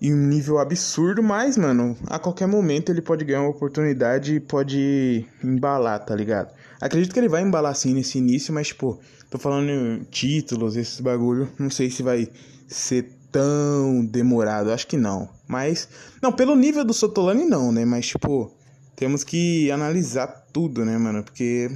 em 0.00 0.12
um 0.12 0.26
nível 0.26 0.58
absurdo, 0.58 1.22
mas, 1.22 1.56
mano, 1.56 1.96
a 2.06 2.18
qualquer 2.18 2.46
momento 2.46 2.92
ele 2.92 3.00
pode 3.00 3.24
ganhar 3.24 3.40
uma 3.40 3.48
oportunidade 3.48 4.34
e 4.34 4.40
pode 4.40 5.26
embalar, 5.42 6.04
tá 6.04 6.14
ligado? 6.14 6.52
Acredito 6.78 7.14
que 7.14 7.18
ele 7.18 7.28
vai 7.28 7.40
embalar 7.40 7.74
sim 7.74 7.94
nesse 7.94 8.18
início, 8.18 8.52
mas, 8.52 8.68
tipo, 8.68 9.00
tô 9.30 9.38
falando 9.38 10.04
títulos, 10.10 10.76
esses 10.76 11.00
bagulho, 11.00 11.48
não 11.58 11.70
sei 11.70 11.90
se 11.90 12.02
vai 12.02 12.28
ser 12.68 13.10
tão 13.32 14.04
demorado, 14.04 14.70
acho 14.70 14.86
que 14.86 14.96
não. 14.96 15.28
Mas, 15.48 15.88
não, 16.22 16.30
pelo 16.30 16.54
nível 16.54 16.84
do 16.84 16.92
Sotolani 16.92 17.46
não, 17.46 17.72
né? 17.72 17.86
Mas, 17.86 18.06
tipo, 18.06 18.54
temos 18.96 19.24
que 19.24 19.70
analisar 19.70 20.26
tudo, 20.52 20.84
né, 20.84 20.96
mano? 20.96 21.22
Porque 21.22 21.70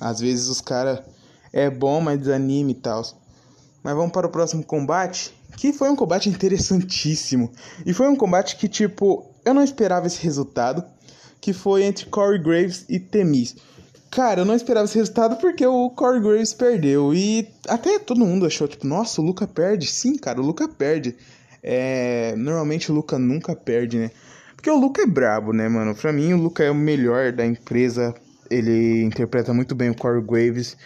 às 0.00 0.20
vezes 0.20 0.48
os 0.48 0.60
caras 0.60 1.00
é 1.52 1.68
bom, 1.68 2.00
mas 2.00 2.18
desanima 2.18 2.70
e 2.70 2.74
tal. 2.74 3.02
Mas 3.82 3.94
vamos 3.94 4.12
para 4.12 4.26
o 4.26 4.30
próximo 4.30 4.64
combate, 4.64 5.34
que 5.56 5.72
foi 5.72 5.90
um 5.90 5.96
combate 5.96 6.28
interessantíssimo. 6.30 7.52
E 7.84 7.92
foi 7.92 8.08
um 8.08 8.16
combate 8.16 8.56
que, 8.56 8.68
tipo, 8.68 9.30
eu 9.44 9.52
não 9.52 9.62
esperava 9.62 10.06
esse 10.06 10.22
resultado, 10.22 10.84
que 11.40 11.52
foi 11.52 11.82
entre 11.82 12.06
Corey 12.06 12.40
Graves 12.40 12.84
e 12.88 13.00
Temis. 13.00 13.56
Cara, 14.10 14.42
eu 14.42 14.44
não 14.44 14.54
esperava 14.54 14.84
esse 14.84 14.96
resultado 14.96 15.36
porque 15.36 15.66
o 15.66 15.90
Corey 15.90 16.20
Graves 16.20 16.52
perdeu. 16.52 17.14
E 17.14 17.48
até 17.66 17.98
todo 17.98 18.24
mundo 18.24 18.46
achou, 18.46 18.68
tipo, 18.68 18.86
nossa, 18.86 19.20
o 19.20 19.24
Luca 19.24 19.46
perde. 19.46 19.86
Sim, 19.86 20.16
cara, 20.16 20.40
o 20.40 20.44
Luca 20.44 20.68
perde. 20.68 21.16
É... 21.62 22.34
Normalmente 22.36 22.92
o 22.92 22.94
Luca 22.94 23.18
nunca 23.18 23.56
perde, 23.56 23.98
né? 23.98 24.10
Porque 24.62 24.70
o 24.70 24.78
Luca 24.78 25.02
é 25.02 25.06
brabo, 25.06 25.52
né, 25.52 25.68
mano? 25.68 25.92
Pra 25.92 26.12
mim, 26.12 26.34
o 26.34 26.36
Luca 26.40 26.62
é 26.62 26.70
o 26.70 26.74
melhor 26.74 27.32
da 27.32 27.44
empresa. 27.44 28.14
Ele 28.48 29.02
interpreta 29.02 29.52
muito 29.52 29.74
bem 29.74 29.90
o 29.90 29.94
Corey 29.94 30.22
Graves. 30.22 30.76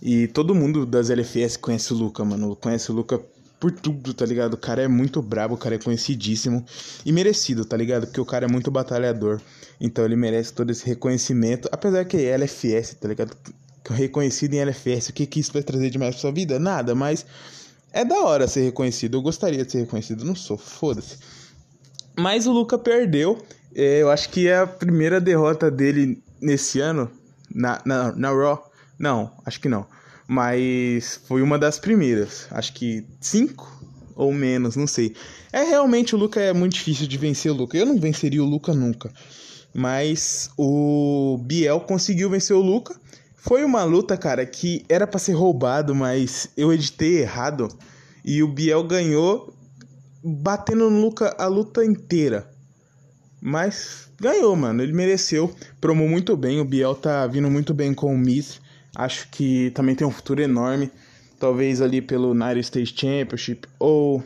E 0.00 0.26
todo 0.28 0.54
mundo 0.54 0.86
das 0.86 1.10
LFS 1.10 1.58
conhece 1.58 1.92
o 1.92 1.96
Luca, 1.96 2.24
mano. 2.24 2.56
Conhece 2.56 2.90
o 2.90 2.94
Luca 2.94 3.20
por 3.60 3.70
tudo, 3.72 4.14
tá 4.14 4.24
ligado? 4.24 4.54
O 4.54 4.56
cara 4.56 4.80
é 4.80 4.88
muito 4.88 5.20
brabo, 5.20 5.54
o 5.54 5.58
cara 5.58 5.74
é 5.74 5.78
conhecidíssimo 5.78 6.64
e 7.04 7.12
merecido, 7.12 7.66
tá 7.66 7.76
ligado? 7.76 8.06
Porque 8.06 8.22
o 8.22 8.24
cara 8.24 8.46
é 8.46 8.48
muito 8.48 8.70
batalhador. 8.70 9.38
Então 9.78 10.02
ele 10.06 10.16
merece 10.16 10.54
todo 10.54 10.70
esse 10.70 10.86
reconhecimento. 10.86 11.68
Apesar 11.70 12.06
que 12.06 12.16
é 12.16 12.38
LFS, 12.38 12.94
tá 12.94 13.06
ligado? 13.06 13.36
Reconhecido 13.90 14.54
em 14.54 14.60
LFS. 14.60 15.10
O 15.10 15.12
que, 15.12 15.26
que 15.26 15.40
isso 15.40 15.52
vai 15.52 15.62
trazer 15.62 15.90
de 15.90 15.98
mais 15.98 16.14
pra 16.14 16.22
sua 16.22 16.32
vida? 16.32 16.58
Nada, 16.58 16.94
mas 16.94 17.26
é 17.92 18.02
da 18.02 18.18
hora 18.18 18.48
ser 18.48 18.62
reconhecido. 18.62 19.18
Eu 19.18 19.20
gostaria 19.20 19.62
de 19.62 19.70
ser 19.70 19.80
reconhecido, 19.80 20.24
não 20.24 20.34
sou, 20.34 20.56
foda-se. 20.56 21.18
Mas 22.16 22.46
o 22.46 22.52
Luca 22.52 22.78
perdeu. 22.78 23.38
É, 23.74 24.00
eu 24.02 24.10
acho 24.10 24.30
que 24.30 24.48
é 24.48 24.58
a 24.58 24.66
primeira 24.66 25.20
derrota 25.20 25.70
dele 25.70 26.22
nesse 26.40 26.80
ano, 26.80 27.10
na, 27.54 27.80
na, 27.84 28.12
na 28.12 28.30
Raw, 28.30 28.70
Não, 28.98 29.30
acho 29.44 29.60
que 29.60 29.68
não. 29.68 29.86
Mas 30.26 31.20
foi 31.26 31.42
uma 31.42 31.58
das 31.58 31.78
primeiras. 31.78 32.46
Acho 32.50 32.72
que 32.72 33.06
cinco 33.20 33.70
ou 34.14 34.32
menos, 34.32 34.76
não 34.76 34.86
sei. 34.86 35.14
É 35.52 35.62
realmente 35.62 36.14
o 36.14 36.18
Luca 36.18 36.40
é 36.40 36.52
muito 36.52 36.72
difícil 36.72 37.06
de 37.06 37.18
vencer 37.18 37.52
o 37.52 37.54
Luca. 37.54 37.76
Eu 37.76 37.86
não 37.86 37.98
venceria 37.98 38.42
o 38.42 38.46
Luca 38.46 38.72
nunca. 38.72 39.12
Mas 39.74 40.50
o 40.56 41.38
Biel 41.42 41.80
conseguiu 41.80 42.30
vencer 42.30 42.56
o 42.56 42.62
Luca. 42.62 42.98
Foi 43.36 43.62
uma 43.62 43.84
luta, 43.84 44.16
cara, 44.16 44.44
que 44.44 44.84
era 44.88 45.06
para 45.06 45.20
ser 45.20 45.34
roubado, 45.34 45.94
mas 45.94 46.48
eu 46.56 46.72
editei 46.72 47.18
errado. 47.20 47.68
E 48.24 48.42
o 48.42 48.48
Biel 48.48 48.82
ganhou 48.82 49.55
batendo 50.26 50.90
no 50.90 51.00
Luca 51.00 51.34
a 51.38 51.46
luta 51.46 51.84
inteira. 51.84 52.50
Mas 53.40 54.10
ganhou, 54.20 54.56
mano. 54.56 54.82
Ele 54.82 54.92
mereceu. 54.92 55.54
Promou 55.80 56.08
muito 56.08 56.36
bem. 56.36 56.60
O 56.60 56.64
Biel 56.64 56.94
tá 56.94 57.26
vindo 57.26 57.48
muito 57.48 57.72
bem 57.72 57.94
com 57.94 58.12
o 58.12 58.18
Miss. 58.18 58.60
Acho 58.94 59.28
que 59.30 59.70
também 59.70 59.94
tem 59.94 60.06
um 60.06 60.10
futuro 60.10 60.42
enorme. 60.42 60.90
Talvez 61.38 61.80
ali 61.80 62.02
pelo 62.02 62.30
United 62.30 62.60
States 62.60 62.94
Championship 62.98 63.68
ou 63.78 64.24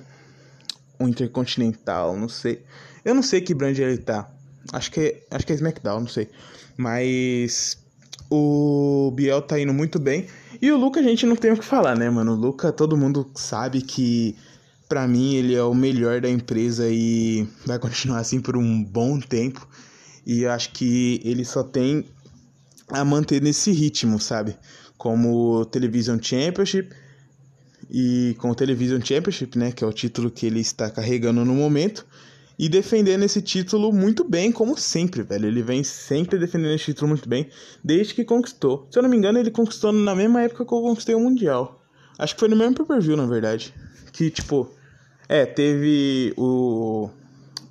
o 0.98 1.08
Intercontinental, 1.08 2.16
não 2.16 2.28
sei. 2.28 2.62
Eu 3.04 3.14
não 3.14 3.22
sei 3.22 3.40
que 3.40 3.52
brand 3.52 3.76
ele 3.76 3.98
tá. 3.98 4.30
Acho 4.72 4.92
que 4.92 5.22
acho 5.30 5.44
que 5.44 5.52
é 5.52 5.56
SmackDown, 5.56 6.00
não 6.00 6.08
sei. 6.08 6.28
Mas 6.76 7.78
o 8.30 9.10
Biel 9.14 9.42
tá 9.42 9.58
indo 9.58 9.74
muito 9.74 9.98
bem. 9.98 10.26
E 10.62 10.70
o 10.70 10.78
Luca 10.78 11.00
a 11.00 11.02
gente 11.02 11.26
não 11.26 11.34
tem 11.34 11.50
o 11.50 11.56
que 11.56 11.64
falar, 11.64 11.96
né, 11.96 12.08
mano? 12.08 12.32
O 12.32 12.36
Luca, 12.36 12.70
todo 12.70 12.96
mundo 12.96 13.28
sabe 13.34 13.82
que 13.82 14.36
para 14.90 15.06
mim 15.06 15.36
ele 15.36 15.54
é 15.54 15.62
o 15.62 15.72
melhor 15.72 16.20
da 16.20 16.28
empresa 16.28 16.88
e 16.90 17.46
vai 17.64 17.78
continuar 17.78 18.18
assim 18.18 18.40
por 18.40 18.56
um 18.56 18.82
bom 18.82 19.20
tempo. 19.20 19.66
E 20.26 20.44
acho 20.44 20.72
que 20.72 21.20
ele 21.24 21.44
só 21.44 21.62
tem 21.62 22.04
a 22.88 23.04
manter 23.04 23.40
nesse 23.40 23.70
ritmo, 23.70 24.18
sabe? 24.18 24.56
Como 24.98 25.64
Television 25.66 26.18
Championship 26.20 26.90
e 27.88 28.34
com 28.40 28.50
o 28.50 28.54
Television 28.54 29.00
Championship, 29.00 29.56
né, 29.56 29.70
que 29.70 29.84
é 29.84 29.86
o 29.86 29.92
título 29.92 30.28
que 30.28 30.44
ele 30.44 30.58
está 30.58 30.90
carregando 30.90 31.44
no 31.44 31.54
momento, 31.54 32.04
e 32.58 32.68
defendendo 32.68 33.22
esse 33.22 33.40
título 33.40 33.92
muito 33.92 34.24
bem, 34.28 34.50
como 34.50 34.76
sempre, 34.76 35.22
velho. 35.22 35.46
Ele 35.46 35.62
vem 35.62 35.84
sempre 35.84 36.36
defendendo 36.36 36.74
esse 36.74 36.86
título 36.86 37.10
muito 37.10 37.28
bem, 37.28 37.48
desde 37.82 38.12
que 38.12 38.24
conquistou. 38.24 38.88
Se 38.90 38.98
eu 38.98 39.04
não 39.04 39.08
me 39.08 39.16
engano, 39.16 39.38
ele 39.38 39.52
conquistou 39.52 39.92
na 39.92 40.16
mesma 40.16 40.42
época 40.42 40.66
que 40.66 40.74
eu 40.74 40.82
conquistei 40.82 41.14
o 41.14 41.20
Mundial. 41.20 41.80
Acho 42.18 42.34
que 42.34 42.40
foi 42.40 42.48
no 42.48 42.56
mesmo 42.56 42.74
pay-per-view, 42.74 43.16
na 43.16 43.26
verdade. 43.26 43.72
Que, 44.12 44.28
tipo, 44.30 44.68
é, 45.30 45.46
teve 45.46 46.34
o, 46.36 47.08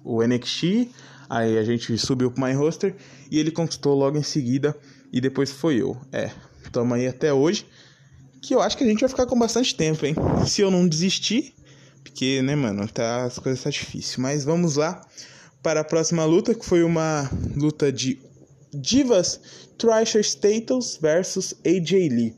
o 0.01 0.23
NXT, 0.25 0.89
aí 1.29 1.57
a 1.57 1.63
gente 1.65 1.97
subiu 1.97 2.31
pro 2.31 2.41
My 2.41 2.53
Roster 2.53 2.95
e 3.29 3.37
ele 3.37 3.51
conquistou 3.51 3.93
logo 3.93 4.17
em 4.17 4.23
seguida 4.23 4.73
e 5.11 5.19
depois 5.19 5.51
foi 5.51 5.75
eu. 5.75 5.97
É, 6.09 6.31
tamo 6.71 6.93
aí 6.93 7.05
até 7.05 7.33
hoje, 7.33 7.65
que 8.41 8.55
eu 8.55 8.61
acho 8.61 8.77
que 8.77 8.85
a 8.85 8.87
gente 8.87 9.01
vai 9.01 9.09
ficar 9.09 9.25
com 9.25 9.37
bastante 9.37 9.75
tempo, 9.75 10.05
hein? 10.05 10.15
Se 10.47 10.61
eu 10.61 10.71
não 10.71 10.87
desistir, 10.87 11.53
porque, 12.01 12.41
né, 12.41 12.55
mano, 12.55 12.87
tá, 12.87 13.25
as 13.25 13.37
coisas 13.37 13.61
tá 13.61 13.69
difícil. 13.69 14.21
Mas 14.21 14.45
vamos 14.45 14.77
lá 14.77 15.05
para 15.61 15.81
a 15.81 15.83
próxima 15.83 16.23
luta, 16.23 16.55
que 16.55 16.65
foi 16.65 16.81
uma 16.81 17.29
luta 17.57 17.91
de 17.91 18.21
Divas 18.73 19.41
Trisha 19.77 20.21
Status 20.21 20.97
versus 21.01 21.53
AJ 21.65 21.91
Lee. 21.91 22.35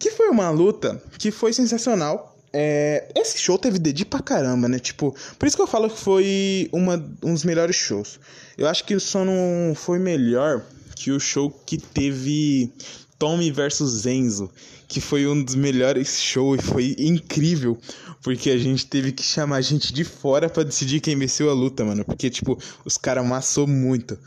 Que 0.00 0.10
foi 0.10 0.30
uma 0.30 0.48
luta 0.48 1.02
que 1.18 1.30
foi 1.30 1.52
sensacional 1.52 2.31
é, 2.52 3.08
esse 3.14 3.38
show 3.38 3.56
teve 3.58 3.78
dedinho 3.78 4.06
pra 4.06 4.20
caramba, 4.20 4.68
né? 4.68 4.78
Tipo, 4.78 5.14
por 5.38 5.46
isso 5.46 5.56
que 5.56 5.62
eu 5.62 5.66
falo 5.66 5.88
que 5.88 5.98
foi 5.98 6.68
uma, 6.72 6.94
um 7.22 7.32
dos 7.32 7.44
melhores 7.44 7.76
shows. 7.76 8.20
Eu 8.58 8.68
acho 8.68 8.84
que 8.84 8.98
só 9.00 9.24
não 9.24 9.74
foi 9.74 9.98
melhor 9.98 10.62
que 10.94 11.10
o 11.10 11.18
show 11.18 11.50
que 11.50 11.78
teve 11.78 12.72
Tommy 13.18 13.50
versus 13.50 14.04
Enzo, 14.04 14.50
que 14.86 15.00
foi 15.00 15.26
um 15.26 15.42
dos 15.42 15.54
melhores 15.54 16.20
shows 16.20 16.58
e 16.58 16.62
foi 16.62 16.96
incrível, 16.98 17.78
porque 18.22 18.50
a 18.50 18.58
gente 18.58 18.86
teve 18.86 19.12
que 19.12 19.22
chamar 19.22 19.62
gente 19.62 19.92
de 19.92 20.04
fora 20.04 20.50
para 20.50 20.64
decidir 20.64 21.00
quem 21.00 21.16
venceu 21.16 21.48
a 21.48 21.54
luta, 21.54 21.84
mano, 21.84 22.04
porque 22.04 22.28
tipo, 22.28 22.58
os 22.84 22.98
caras 22.98 23.24
amassou 23.24 23.66
muito. 23.66 24.18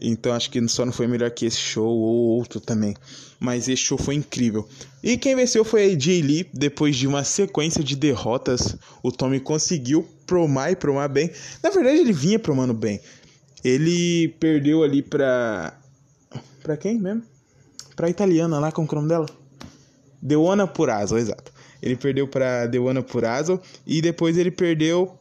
Então 0.00 0.32
acho 0.32 0.50
que 0.50 0.66
só 0.68 0.86
não 0.86 0.92
foi 0.92 1.06
melhor 1.06 1.30
que 1.30 1.44
esse 1.44 1.58
show 1.58 1.86
ou 1.86 2.38
outro 2.38 2.58
também. 2.58 2.96
Mas 3.38 3.68
esse 3.68 3.82
show 3.82 3.98
foi 3.98 4.14
incrível. 4.14 4.66
E 5.02 5.18
quem 5.18 5.36
venceu 5.36 5.64
foi 5.64 5.84
a 5.84 5.92
AJ 5.92 6.06
Lee. 6.06 6.50
Depois 6.54 6.96
de 6.96 7.06
uma 7.06 7.22
sequência 7.22 7.84
de 7.84 7.94
derrotas, 7.94 8.76
o 9.02 9.12
Tommy 9.12 9.40
conseguiu 9.40 10.08
promar 10.26 10.72
e 10.72 10.76
promar 10.76 11.08
bem. 11.08 11.30
Na 11.62 11.70
verdade, 11.70 11.98
ele 11.98 12.12
vinha 12.12 12.38
promando 12.38 12.72
bem. 12.72 13.00
Ele 13.62 14.28
perdeu 14.40 14.82
ali 14.82 15.02
pra. 15.02 15.78
Pra 16.62 16.76
quem 16.76 16.98
mesmo? 16.98 17.22
Pra 17.94 18.08
italiana 18.08 18.58
lá, 18.58 18.72
com 18.72 18.82
o 18.82 18.94
nome 18.94 19.08
dela? 19.08 19.26
Deona 20.22 20.66
Purazo, 20.66 21.18
exato. 21.18 21.52
Ele 21.82 21.96
perdeu 21.96 22.28
pra 22.28 22.66
Deona 22.66 23.02
Purazo 23.02 23.60
e 23.86 24.00
depois 24.00 24.36
ele 24.36 24.50
perdeu 24.50 25.18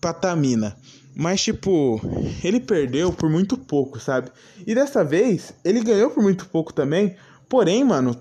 pra 0.00 0.12
Tamina. 0.12 0.76
Mas, 1.14 1.42
tipo, 1.42 2.00
ele 2.42 2.58
perdeu 2.58 3.12
por 3.12 3.30
muito 3.30 3.56
pouco, 3.56 4.00
sabe? 4.00 4.30
E 4.66 4.74
dessa 4.74 5.04
vez, 5.04 5.54
ele 5.64 5.80
ganhou 5.80 6.10
por 6.10 6.22
muito 6.22 6.46
pouco 6.46 6.72
também. 6.72 7.14
Porém, 7.48 7.84
mano, 7.84 8.20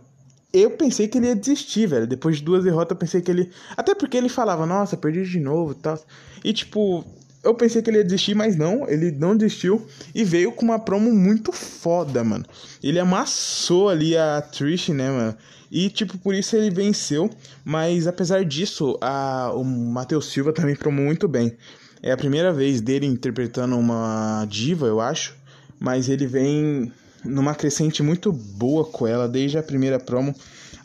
eu 0.54 0.70
pensei 0.72 1.08
que 1.08 1.18
ele 1.18 1.28
ia 1.28 1.36
desistir, 1.36 1.88
velho. 1.88 2.06
Depois 2.06 2.38
de 2.38 2.44
duas 2.44 2.64
derrotas, 2.64 2.92
eu 2.92 2.98
pensei 3.00 3.22
que 3.22 3.32
ele. 3.32 3.50
Até 3.76 3.96
porque 3.96 4.16
ele 4.16 4.30
falava, 4.30 4.66
nossa, 4.68 4.96
perdi 4.96 5.24
de 5.24 5.40
novo 5.40 5.72
e 5.72 5.76
tal. 5.76 6.00
E, 6.44 6.54
tipo, 6.54 7.04
eu 7.44 7.56
pensei 7.56 7.82
que 7.82 7.90
ele 7.90 7.98
ia 7.98 8.04
desistir, 8.04 8.36
mas 8.36 8.56
não, 8.56 8.88
ele 8.88 9.12
não 9.12 9.36
desistiu 9.36 9.86
e 10.14 10.24
veio 10.24 10.52
com 10.52 10.64
uma 10.64 10.78
promo 10.78 11.12
muito 11.12 11.52
foda, 11.52 12.24
mano. 12.24 12.46
Ele 12.82 13.00
amassou 13.00 13.90
ali 13.90 14.16
a 14.16 14.42
Trish, 14.42 14.90
né, 14.90 15.10
mano? 15.10 15.38
E, 15.72 15.90
tipo, 15.90 16.18
por 16.20 16.36
isso 16.36 16.56
ele 16.56 16.70
venceu. 16.70 17.30
Mas 17.66 18.06
apesar 18.06 18.46
disso, 18.46 18.96
a, 19.02 19.52
o 19.56 19.64
Matheus 19.64 20.28
Silva 20.28 20.54
também 20.54 20.76
promou 20.76 21.06
muito 21.06 21.28
bem. 21.28 21.58
É 22.04 22.12
a 22.12 22.18
primeira 22.18 22.52
vez 22.52 22.82
dele 22.82 23.06
interpretando 23.06 23.78
uma 23.78 24.46
diva, 24.50 24.86
eu 24.86 25.00
acho, 25.00 25.36
mas 25.80 26.10
ele 26.10 26.28
vem 26.28 26.92
numa 27.24 27.56
crescente 27.56 28.04
muito 28.04 28.30
boa 28.30 28.84
com 28.84 29.08
ela 29.08 29.28
desde 29.28 29.58
a 29.58 29.64
primeira 29.64 29.98
promo 29.98 30.36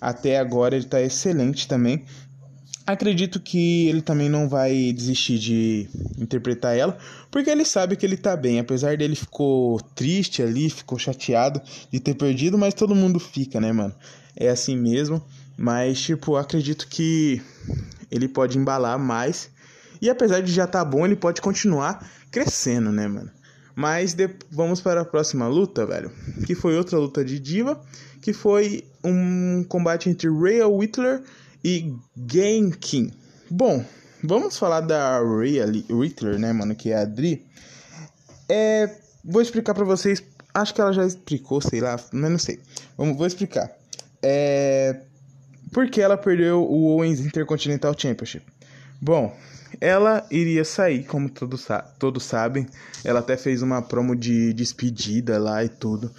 até 0.01 0.39
agora 0.39 0.77
ele 0.77 0.85
tá 0.85 1.01
excelente 1.03 1.67
também. 1.67 2.05
Acredito 2.87 3.39
que 3.39 3.87
ele 3.89 4.01
também 4.01 4.31
não 4.31 4.49
vai 4.49 4.93
desistir 4.93 5.39
de 5.39 5.89
interpretar 6.17 6.77
ela, 6.77 6.97
porque 7.31 7.51
ele 7.51 7.65
sabe 7.65 7.97
que 7.97 8.07
ele 8.07 8.17
tá 8.17 8.35
bem. 8.35 8.59
Apesar 8.59 8.97
dele 8.97 9.15
ficou 9.15 9.79
triste 9.95 10.43
ali, 10.43 10.71
ficou 10.71 10.99
chateado 10.99 11.61
de 11.93 12.01
ter 12.01 12.15
perdido, 12.15 12.57
mas 12.57 12.73
todo 12.73 12.95
mundo 12.95 13.21
fica, 13.21 13.61
né, 13.61 13.73
mano? 13.73 13.95
É 14.35 14.49
assim 14.49 14.75
mesmo. 14.75 15.23
Mas, 15.55 16.01
tipo, 16.01 16.37
acredito 16.37 16.87
que 16.89 17.43
ele 18.11 18.29
pode 18.29 18.57
embalar 18.57 18.99
mais 18.99 19.51
e 20.01 20.09
apesar 20.09 20.41
de 20.41 20.53
já 20.53 20.65
estar 20.65 20.81
tá 20.81 20.85
bom, 20.85 21.05
ele 21.05 21.17
pode 21.17 21.41
continuar 21.41 22.09
crescendo, 22.31 22.93
né, 22.93 23.09
mano? 23.09 23.31
Mas 23.75 24.13
de... 24.13 24.29
vamos 24.51 24.81
para 24.81 25.03
a 25.03 25.05
próxima 25.05 25.47
luta, 25.47 25.87
velho. 25.87 26.11
Que 26.45 26.55
foi 26.55 26.77
outra 26.77 26.99
luta 26.99 27.25
de 27.25 27.39
diva. 27.39 27.81
Que 28.21 28.33
foi 28.33 28.85
um 29.05 29.65
combate 29.69 30.11
entre 30.11 30.29
Rhea 30.29 30.67
Whittler 30.67 31.23
e 31.65 31.95
Genkin. 32.29 33.13
Bom, 33.49 33.85
vamos 34.23 34.59
falar 34.59 34.81
da 34.81 35.21
Rhea 35.21 35.65
Whittler, 35.91 36.41
né, 36.41 36.53
mano? 36.53 36.75
Que 36.75 36.91
é 36.91 37.03
a 37.03 37.05
Dri. 37.05 37.47
É, 38.49 38.91
vou 39.25 39.41
explicar 39.41 39.75
para 39.75 39.85
vocês. 39.85 40.23
Acho 40.53 40.75
que 40.75 40.81
ela 40.81 40.93
já 40.93 41.07
explicou, 41.07 41.61
sei 41.61 41.81
lá, 41.81 42.01
mas 42.11 42.31
não 42.31 42.39
sei. 42.39 42.59
Vamos, 42.97 43.17
vou 43.17 43.29
explicar. 43.29 43.71
É, 44.21 45.03
porque 45.73 46.01
ela 46.01 46.17
perdeu 46.17 46.63
o 46.63 46.97
Owens 46.97 47.21
Intercontinental 47.21 47.95
Championship. 47.97 48.45
Bom, 49.01 49.33
ela 49.81 50.27
iria 50.31 50.65
sair, 50.65 51.05
como 51.05 51.29
todos, 51.29 51.67
todos 51.99 52.23
sabem. 52.25 52.67
Ela 53.05 53.21
até 53.21 53.37
fez 53.37 53.63
uma 53.63 53.83
promo 53.83 54.17
de 54.17 54.53
despedida 54.53 55.39
lá 55.39 55.65
e 55.65 55.69
tudo. 55.69 56.11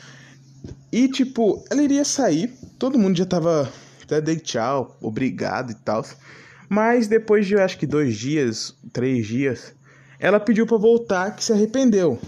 E, 0.91 1.07
tipo, 1.07 1.63
ela 1.69 1.81
iria 1.81 2.05
sair. 2.05 2.53
Todo 2.77 2.99
mundo 2.99 3.17
já 3.17 3.25
tava 3.25 3.71
até 4.03 4.19
dei 4.19 4.37
tchau, 4.37 4.97
obrigado 5.01 5.71
e 5.71 5.75
tal. 5.75 6.03
Mas 6.67 7.07
depois 7.07 7.45
de, 7.47 7.55
acho 7.55 7.77
que 7.77 7.87
dois 7.87 8.15
dias, 8.15 8.75
três 8.93 9.27
dias, 9.27 9.73
ela 10.19 10.39
pediu 10.39 10.65
para 10.65 10.77
voltar 10.77 11.35
que 11.35 11.43
se 11.43 11.53
arrependeu. 11.53 12.19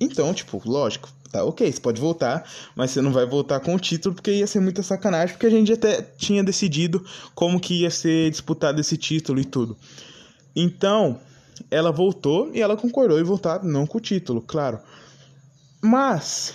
Então, 0.00 0.32
tipo, 0.32 0.60
lógico, 0.64 1.08
tá 1.30 1.44
ok, 1.44 1.70
você 1.70 1.80
pode 1.80 2.00
voltar, 2.00 2.48
mas 2.74 2.90
você 2.90 3.00
não 3.00 3.12
vai 3.12 3.26
voltar 3.26 3.60
com 3.60 3.74
o 3.74 3.78
título 3.78 4.14
porque 4.14 4.32
ia 4.32 4.46
ser 4.46 4.60
muita 4.60 4.82
sacanagem, 4.82 5.34
porque 5.34 5.46
a 5.46 5.50
gente 5.50 5.72
até 5.72 6.02
tinha 6.02 6.42
decidido 6.42 7.04
como 7.34 7.60
que 7.60 7.82
ia 7.82 7.90
ser 7.90 8.30
disputado 8.30 8.80
esse 8.80 8.96
título 8.96 9.40
e 9.40 9.44
tudo. 9.44 9.76
Então, 10.54 11.18
ela 11.70 11.90
voltou 11.90 12.50
e 12.52 12.60
ela 12.60 12.76
concordou 12.76 13.18
em 13.18 13.24
voltar, 13.24 13.62
não 13.62 13.86
com 13.86 13.98
o 13.98 14.00
título, 14.00 14.40
claro. 14.40 14.78
Mas 15.82 16.54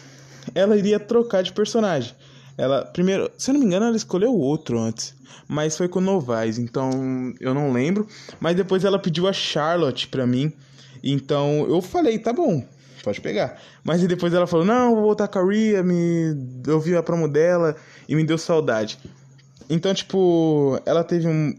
ela 0.54 0.78
iria 0.78 1.00
trocar 1.00 1.42
de 1.42 1.52
personagem. 1.52 2.14
Ela, 2.58 2.86
primeiro, 2.86 3.30
se 3.38 3.50
eu 3.50 3.54
não 3.54 3.60
me 3.60 3.66
engano, 3.66 3.86
ela 3.86 3.98
escolheu 3.98 4.34
outro 4.34 4.80
antes, 4.80 5.14
mas 5.48 5.76
foi 5.76 5.88
com 5.88 6.00
Novaes, 6.00 6.58
então 6.58 7.34
eu 7.40 7.54
não 7.54 7.72
lembro. 7.72 8.08
Mas 8.40 8.56
depois 8.56 8.84
ela 8.84 9.00
pediu 9.00 9.28
a 9.28 9.34
Charlotte 9.34 10.08
pra 10.08 10.26
mim, 10.26 10.54
então 11.04 11.66
eu 11.68 11.82
falei, 11.82 12.18
tá 12.18 12.32
bom, 12.32 12.64
pode 13.04 13.20
pegar. 13.20 13.60
Mas 13.84 14.02
depois 14.02 14.34
ela 14.34 14.48
falou, 14.48 14.66
não, 14.66 14.96
vou 14.96 15.04
voltar 15.04 15.28
com 15.28 15.40
a 15.40 15.46
Rhea, 15.46 15.84
me... 15.84 16.36
eu 16.66 16.80
vi 16.80 16.96
a 16.96 17.04
promo 17.04 17.28
dela 17.28 17.76
e 18.08 18.16
me 18.16 18.24
deu 18.24 18.38
saudade. 18.38 18.98
Então, 19.70 19.94
tipo, 19.94 20.80
ela 20.86 21.04
teve 21.04 21.28
um. 21.28 21.54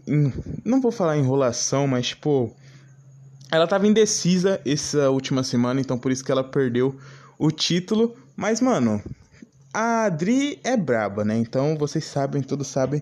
Não 0.63 0.81
vou 0.81 0.91
falar 0.91 1.17
enrolação, 1.17 1.87
mas, 1.87 2.07
tipo. 2.07 2.55
Ela 3.51 3.65
tava 3.65 3.87
indecisa 3.87 4.59
essa 4.65 5.09
última 5.09 5.41
semana, 5.41 5.79
então 5.79 5.97
por 5.97 6.11
isso 6.11 6.23
que 6.23 6.31
ela 6.31 6.43
perdeu 6.43 6.97
o 7.39 7.49
título. 7.49 8.13
Mas, 8.35 8.59
mano, 8.59 9.01
a 9.73 10.05
Adri 10.05 10.59
é 10.63 10.75
braba, 10.75 11.23
né? 11.23 11.37
Então 11.37 11.77
vocês 11.77 12.03
sabem, 12.03 12.41
todos 12.41 12.67
sabem, 12.67 13.01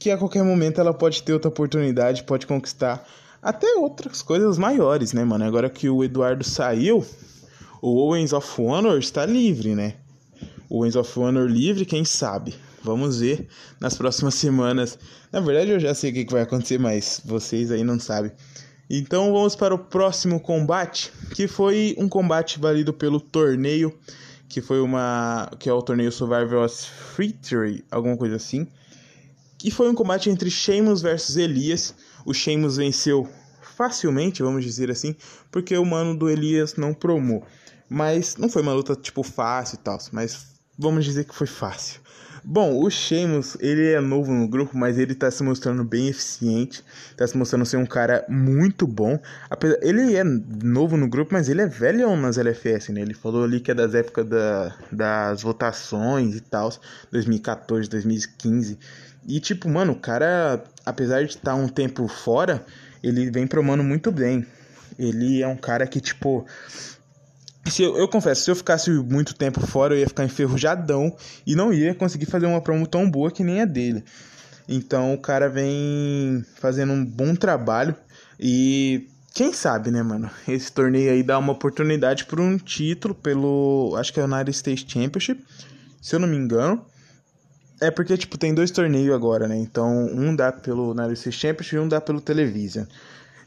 que 0.00 0.10
a 0.10 0.16
qualquer 0.16 0.42
momento 0.42 0.80
ela 0.80 0.94
pode 0.94 1.22
ter 1.22 1.32
outra 1.32 1.48
oportunidade, 1.48 2.24
pode 2.24 2.46
conquistar 2.46 3.06
até 3.42 3.74
outras 3.74 4.22
coisas 4.22 4.56
maiores, 4.56 5.12
né, 5.12 5.22
mano? 5.22 5.44
Agora 5.44 5.68
que 5.68 5.88
o 5.88 6.02
Eduardo 6.02 6.42
saiu, 6.42 7.04
o 7.82 7.98
Owens 7.98 8.32
of 8.32 8.60
Honor 8.60 8.98
está 8.98 9.26
livre, 9.26 9.74
né? 9.74 9.96
O 10.68 10.78
Owens 10.78 10.96
of 10.96 11.20
Honor 11.20 11.46
livre, 11.46 11.84
quem 11.84 12.04
sabe? 12.04 12.54
Vamos 12.84 13.20
ver 13.20 13.48
nas 13.80 13.96
próximas 13.96 14.34
semanas. 14.34 14.98
Na 15.32 15.40
verdade, 15.40 15.70
eu 15.70 15.80
já 15.80 15.94
sei 15.94 16.10
o 16.10 16.14
que 16.14 16.30
vai 16.30 16.42
acontecer, 16.42 16.78
mas 16.78 17.20
vocês 17.24 17.70
aí 17.70 17.82
não 17.82 17.98
sabem. 17.98 18.30
Então 18.90 19.32
vamos 19.32 19.56
para 19.56 19.74
o 19.74 19.78
próximo 19.78 20.38
combate, 20.38 21.10
que 21.34 21.48
foi 21.48 21.94
um 21.98 22.06
combate 22.06 22.60
válido 22.60 22.92
pelo 22.92 23.18
torneio, 23.18 23.98
que 24.46 24.60
foi 24.60 24.80
uma 24.82 25.50
que 25.58 25.70
é 25.70 25.72
o 25.72 25.80
torneio 25.80 26.12
Survivor 26.12 26.70
Victory, 27.16 27.82
alguma 27.90 28.18
coisa 28.18 28.36
assim. 28.36 28.68
E 29.64 29.70
foi 29.70 29.88
um 29.88 29.94
combate 29.94 30.28
entre 30.28 30.50
Sheamus 30.50 31.00
versus 31.00 31.38
Elias. 31.38 31.94
O 32.26 32.34
Sheamus 32.34 32.76
venceu 32.76 33.26
facilmente, 33.62 34.42
vamos 34.42 34.62
dizer 34.62 34.90
assim, 34.90 35.16
porque 35.50 35.76
o 35.78 35.84
mano 35.86 36.14
do 36.14 36.28
Elias 36.28 36.76
não 36.76 36.92
promou. 36.92 37.42
Mas 37.88 38.36
não 38.36 38.50
foi 38.50 38.60
uma 38.60 38.74
luta 38.74 38.94
tipo 38.94 39.22
fácil 39.22 39.76
e 39.76 39.78
tal, 39.78 39.98
mas 40.12 40.53
vamos 40.78 41.04
dizer 41.04 41.24
que 41.24 41.34
foi 41.34 41.46
fácil. 41.46 42.04
Bom, 42.46 42.78
o 42.78 42.90
Sheamus, 42.90 43.56
ele 43.58 43.92
é 43.92 44.00
novo 44.00 44.30
no 44.30 44.46
grupo, 44.46 44.76
mas 44.76 44.98
ele 44.98 45.14
tá 45.14 45.30
se 45.30 45.42
mostrando 45.42 45.82
bem 45.82 46.08
eficiente, 46.08 46.84
tá 47.16 47.26
se 47.26 47.34
mostrando 47.38 47.64
ser 47.64 47.78
um 47.78 47.86
cara 47.86 48.22
muito 48.28 48.86
bom. 48.86 49.18
Apesar, 49.48 49.78
ele 49.80 50.14
é 50.14 50.22
novo 50.22 50.94
no 50.94 51.08
grupo, 51.08 51.32
mas 51.32 51.48
ele 51.48 51.62
é 51.62 51.66
velho 51.66 52.14
nas 52.16 52.36
LFS, 52.36 52.90
né? 52.90 53.00
Ele 53.00 53.14
falou 53.14 53.44
ali 53.44 53.60
que 53.60 53.70
é 53.70 53.74
das 53.74 53.94
épocas 53.94 54.26
da, 54.26 54.76
das 54.92 55.40
votações 55.40 56.36
e 56.36 56.40
tal, 56.42 56.70
2014, 57.10 57.88
2015. 57.88 58.78
E 59.26 59.40
tipo, 59.40 59.66
mano, 59.66 59.92
o 59.94 59.98
cara, 59.98 60.62
apesar 60.84 61.24
de 61.24 61.30
estar 61.30 61.52
tá 61.52 61.54
um 61.54 61.66
tempo 61.66 62.06
fora, 62.06 62.62
ele 63.02 63.30
vem 63.30 63.46
promando 63.46 63.82
muito 63.82 64.12
bem. 64.12 64.46
Ele 64.98 65.42
é 65.42 65.48
um 65.48 65.56
cara 65.56 65.86
que, 65.86 65.98
tipo, 65.98 66.46
se 67.70 67.82
eu, 67.82 67.96
eu, 67.96 68.08
confesso, 68.08 68.42
se 68.42 68.50
eu 68.50 68.56
ficasse 68.56 68.90
muito 68.90 69.34
tempo 69.34 69.60
fora, 69.66 69.94
eu 69.94 70.00
ia 70.00 70.08
ficar 70.08 70.24
enferrujadão 70.24 71.14
e 71.46 71.54
não 71.54 71.72
ia 71.72 71.94
conseguir 71.94 72.26
fazer 72.26 72.46
uma 72.46 72.60
promo 72.60 72.86
tão 72.86 73.10
boa 73.10 73.30
que 73.30 73.42
nem 73.42 73.60
a 73.60 73.64
dele. 73.64 74.04
Então 74.68 75.14
o 75.14 75.18
cara 75.18 75.48
vem 75.48 76.44
fazendo 76.56 76.92
um 76.92 77.04
bom 77.04 77.34
trabalho 77.34 77.94
e 78.38 79.08
quem 79.34 79.52
sabe, 79.52 79.90
né, 79.90 80.02
mano? 80.02 80.30
Esse 80.46 80.70
torneio 80.72 81.10
aí 81.10 81.22
dá 81.22 81.38
uma 81.38 81.52
oportunidade 81.52 82.24
por 82.24 82.40
um 82.40 82.56
título 82.56 83.14
pelo, 83.14 83.94
acho 83.98 84.12
que 84.12 84.20
é 84.20 84.22
o 84.22 84.26
United 84.26 84.56
States 84.56 84.84
Championship, 84.88 85.44
se 86.00 86.14
eu 86.14 86.20
não 86.20 86.28
me 86.28 86.36
engano. 86.36 86.84
É 87.80 87.90
porque 87.90 88.16
tipo 88.16 88.38
tem 88.38 88.54
dois 88.54 88.70
torneios 88.70 89.14
agora, 89.14 89.48
né? 89.48 89.56
Então 89.56 90.06
um 90.06 90.34
dá 90.34 90.52
pelo 90.52 90.92
United 90.92 91.18
States 91.18 91.40
Championship 91.40 91.76
e 91.76 91.78
um 91.80 91.88
dá 91.88 92.00
pelo 92.00 92.20
Television. 92.20 92.84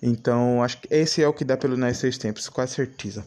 Então 0.02 0.62
acho 0.62 0.82
que 0.82 0.88
esse 0.92 1.24
é 1.24 1.28
o 1.28 1.34
que 1.34 1.46
dá 1.46 1.56
pelo 1.56 1.76
United 1.76 1.96
States 1.96 2.20
Championship, 2.22 2.54
com 2.54 2.68
certeza. 2.68 3.26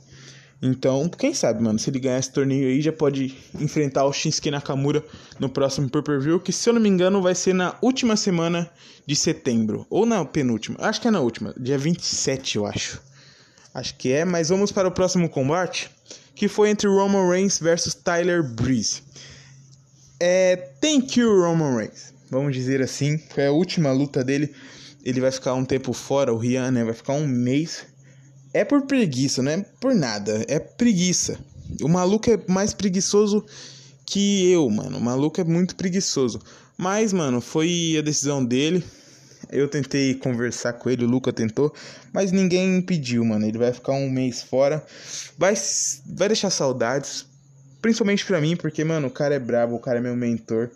Então, 0.63 1.09
quem 1.09 1.33
sabe, 1.33 1.63
mano, 1.63 1.79
se 1.79 1.89
ele 1.89 1.99
ganhar 1.99 2.19
esse 2.19 2.31
torneio 2.31 2.69
aí, 2.69 2.83
já 2.83 2.93
pode 2.93 3.35
enfrentar 3.59 4.05
o 4.05 4.13
Shinsuke 4.13 4.51
Nakamura 4.51 5.03
no 5.39 5.49
próximo 5.49 5.89
pay-per-view, 5.89 6.39
que 6.39 6.53
se 6.53 6.69
eu 6.69 6.75
não 6.75 6.81
me 6.81 6.89
engano 6.89 7.23
vai 7.23 7.35
ser 7.35 7.55
na 7.55 7.77
última 7.81 8.15
semana 8.15 8.71
de 9.07 9.17
setembro, 9.17 9.87
ou 9.89 10.05
na 10.05 10.23
penúltima, 10.23 10.77
acho 10.81 11.01
que 11.01 11.09
é 11.09 11.11
na 11.11 11.21
última, 11.21 11.55
dia 11.59 11.79
27 11.79 12.57
eu 12.57 12.67
acho. 12.67 13.01
Acho 13.73 13.97
que 13.97 14.13
é, 14.13 14.25
mas 14.25 14.51
vamos 14.51 14.71
para 14.71 14.87
o 14.87 14.93
próximo 14.93 15.31
combate, 15.31 15.91
que 16.35 16.47
foi 16.47 16.69
entre 16.69 16.89
Roman 16.89 17.31
Reigns 17.31 17.59
versus 17.59 17.95
Tyler 17.95 18.43
Breeze. 18.43 19.03
É, 20.19 20.57
thank 20.79 21.19
you 21.19 21.41
Roman 21.41 21.75
Reigns, 21.75 22.13
vamos 22.31 22.55
dizer 22.55 22.83
assim, 22.83 23.17
foi 23.31 23.47
a 23.47 23.53
última 23.53 23.91
luta 23.93 24.23
dele, 24.23 24.55
ele 25.03 25.23
vai 25.23 25.31
ficar 25.31 25.55
um 25.55 25.65
tempo 25.65 25.95
fora, 25.95 26.35
o 26.35 26.37
Rian, 26.37 26.71
né, 26.71 26.85
vai 26.85 26.93
ficar 26.93 27.15
um 27.15 27.27
mês 27.27 27.87
é 28.53 28.65
por 28.65 28.83
preguiça, 28.83 29.43
não 29.43 29.53
é 29.53 29.65
por 29.81 29.95
nada. 29.95 30.45
É 30.49 30.59
preguiça. 30.59 31.39
O 31.81 31.89
maluco 31.89 32.31
é 32.31 32.39
mais 32.49 32.75
preguiçoso 32.75 33.45
que 34.05 34.51
eu, 34.51 34.69
mano. 34.69 34.99
O 34.99 35.01
maluco 35.01 35.41
é 35.41 35.45
muito 35.45 35.77
preguiçoso. 35.77 36.41
Mas, 36.77 37.13
mano, 37.13 37.41
foi 37.41 37.97
a 37.99 38.03
decisão 38.03 38.45
dele. 38.45 38.85
Eu 39.51 39.69
tentei 39.69 40.15
conversar 40.15 40.75
com 40.75 40.91
ele, 40.91 41.05
o 41.05 41.09
Luca 41.09 41.33
tentou, 41.33 41.75
mas 42.13 42.31
ninguém 42.31 42.79
impediu, 42.79 43.25
mano. 43.25 43.47
Ele 43.47 43.59
vai 43.59 43.73
ficar 43.73 43.93
um 43.93 44.09
mês 44.09 44.43
fora. 44.43 44.85
Vai, 45.37 45.55
vai 46.07 46.29
deixar 46.29 46.51
saudades. 46.51 47.27
Principalmente 47.81 48.25
pra 48.27 48.41
mim, 48.41 48.57
porque, 48.57 48.85
mano, 48.85 49.09
o 49.09 49.11
cara 49.11 49.35
é 49.35 49.39
brabo, 49.39 49.77
o 49.77 49.81
cara 49.81 49.99
é 49.99 50.03
meu 50.03 50.15
mentor. 50.15 50.71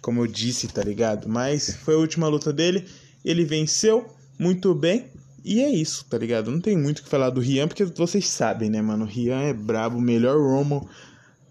Como 0.00 0.20
eu 0.22 0.26
disse, 0.26 0.68
tá 0.68 0.82
ligado? 0.82 1.28
Mas 1.28 1.74
foi 1.76 1.94
a 1.94 1.98
última 1.98 2.28
luta 2.28 2.52
dele. 2.52 2.86
Ele 3.24 3.44
venceu 3.44 4.06
muito 4.38 4.74
bem. 4.74 5.06
E 5.44 5.60
é 5.60 5.68
isso, 5.68 6.06
tá 6.08 6.16
ligado? 6.16 6.50
Não 6.50 6.58
tem 6.58 6.74
muito 6.74 7.00
o 7.00 7.02
que 7.02 7.08
falar 7.08 7.28
do 7.28 7.40
Rian, 7.40 7.68
porque 7.68 7.84
vocês 7.84 8.26
sabem, 8.26 8.70
né, 8.70 8.80
mano? 8.80 9.04
O 9.04 9.08
Rian 9.08 9.40
é 9.40 9.52
brabo, 9.52 9.98
o 9.98 10.00
melhor 10.00 10.38
Roman, 10.38 10.80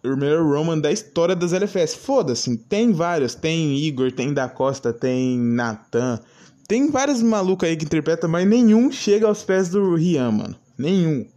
o 0.03 0.17
melhor 0.17 0.43
Roman 0.43 0.79
da 0.79 0.91
história 0.91 1.35
das 1.35 1.53
LFS. 1.53 1.93
Foda-se, 1.95 2.57
tem 2.57 2.91
vários. 2.91 3.35
Tem 3.35 3.77
Igor, 3.77 4.11
tem 4.11 4.33
Da 4.33 4.49
Costa, 4.49 4.91
tem 4.91 5.37
Natan. 5.37 6.19
Tem 6.67 6.89
vários 6.89 7.21
malucos 7.21 7.69
aí 7.69 7.77
que 7.77 7.85
interpretam, 7.85 8.27
mas 8.27 8.47
nenhum 8.47 8.91
chega 8.91 9.27
aos 9.27 9.43
pés 9.43 9.69
do 9.69 9.93
Rian, 9.93 10.31
mano. 10.31 10.55
Nenhum. 10.75 11.27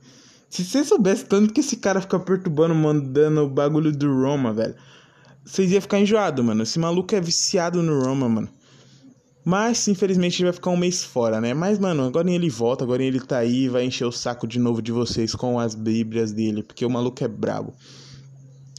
Se 0.49 0.65
você 0.65 0.83
soubesse 0.83 1.27
tanto 1.27 1.53
que 1.53 1.61
esse 1.61 1.77
cara 1.77 2.01
fica 2.01 2.19
perturbando, 2.19 2.75
mandando 2.75 3.43
o 3.43 3.49
bagulho 3.51 3.93
do 3.93 4.23
Roma, 4.23 4.55
velho. 4.55 4.75
Vocês 5.45 5.71
iam 5.71 5.83
ficar 5.83 6.01
enjoado, 6.01 6.43
mano. 6.43 6.63
Esse 6.63 6.79
maluco 6.79 7.15
é 7.15 7.21
viciado 7.21 7.83
no 7.83 8.03
Roma, 8.03 8.29
mano. 8.29 8.49
Mas, 9.49 9.87
infelizmente, 9.87 10.41
ele 10.41 10.47
vai 10.47 10.55
ficar 10.55 10.71
um 10.71 10.77
mês 10.77 11.05
fora, 11.05 11.41
né? 11.41 11.55
Mas, 11.55 11.79
mano, 11.79 12.03
agora 12.03 12.29
ele 12.29 12.51
volta, 12.51 12.83
agora 12.83 13.01
ele 13.01 13.21
tá 13.21 13.39
aí 13.39 13.69
vai 13.69 13.85
encher 13.85 14.05
o 14.05 14.11
saco 14.11 14.45
de 14.45 14.59
novo 14.59 14.83
de 14.83 14.91
vocês 14.91 15.37
com 15.37 15.57
as 15.61 15.73
bíblias 15.73 16.33
dele, 16.33 16.65
porque 16.65 16.85
o 16.85 16.91
maluco 16.91 17.23
é 17.23 17.29
brabo. 17.29 17.73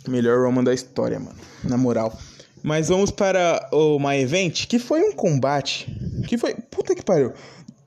Melhor 0.09 0.43
Roman 0.43 0.65
da 0.65 0.73
história, 0.73 1.21
mano. 1.21 1.37
Na 1.63 1.77
moral. 1.77 2.19
Mas 2.61 2.89
vamos 2.89 3.11
para 3.11 3.65
o 3.71 3.97
My 3.97 4.17
Event, 4.17 4.67
que 4.67 4.77
foi 4.77 5.03
um 5.03 5.13
combate 5.13 5.87
que 6.27 6.37
foi. 6.37 6.53
Puta 6.55 6.93
que 6.93 7.01
pariu. 7.01 7.31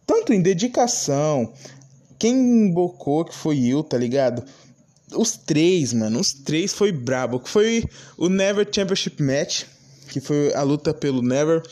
Tanto 0.06 0.32
em 0.32 0.40
dedicação. 0.40 1.52
Quem 2.18 2.34
embocou 2.34 3.26
que 3.26 3.34
foi 3.34 3.62
eu, 3.66 3.82
tá 3.82 3.98
ligado? 3.98 4.42
Os 5.14 5.32
três, 5.36 5.92
mano. 5.92 6.18
Os 6.18 6.32
três 6.32 6.72
foi 6.72 6.92
brabo. 6.92 7.40
Que 7.40 7.50
foi 7.50 7.84
o 8.16 8.30
Never 8.30 8.66
Championship 8.74 9.22
Match. 9.22 9.64
Que 10.08 10.18
foi 10.18 10.54
a 10.54 10.62
luta 10.62 10.94
pelo 10.94 11.20
Never 11.20 11.62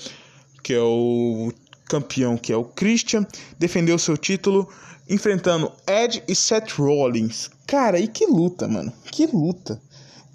que 0.62 0.74
é 0.74 0.80
o 0.80 1.52
campeão, 1.88 2.36
que 2.36 2.52
é 2.52 2.56
o 2.56 2.64
Christian, 2.64 3.26
defendeu 3.58 3.98
seu 3.98 4.16
título 4.16 4.68
enfrentando 5.08 5.72
Ed 5.86 6.22
e 6.28 6.34
Seth 6.34 6.72
Rollins. 6.72 7.50
Cara, 7.66 7.98
e 7.98 8.06
que 8.06 8.26
luta, 8.26 8.68
mano. 8.68 8.92
Que 9.10 9.26
luta. 9.26 9.80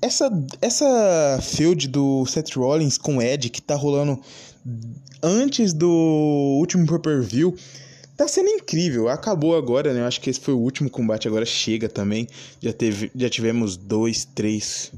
Essa 0.01 0.29
essa 0.61 1.39
feud 1.41 1.87
do 1.87 2.25
Seth 2.25 2.55
Rollins 2.55 2.97
com 2.97 3.21
Ed 3.21 3.49
que 3.49 3.61
tá 3.61 3.75
rolando 3.75 4.19
antes 5.21 5.71
do 5.71 5.89
último 6.59 6.85
pay-per-view 6.85 7.55
tá 8.17 8.27
sendo 8.27 8.49
incrível. 8.49 9.07
Acabou 9.07 9.55
agora, 9.55 9.93
né? 9.93 10.01
Eu 10.01 10.05
acho 10.05 10.19
que 10.19 10.29
esse 10.29 10.39
foi 10.39 10.53
o 10.53 10.59
último 10.59 10.89
combate, 10.89 11.27
agora 11.27 11.45
chega 11.45 11.87
também. 11.87 12.27
Já 12.61 12.73
teve 12.73 13.11
já 13.15 13.29
tivemos 13.29 13.77
dois, 13.77 14.25
três 14.25 14.91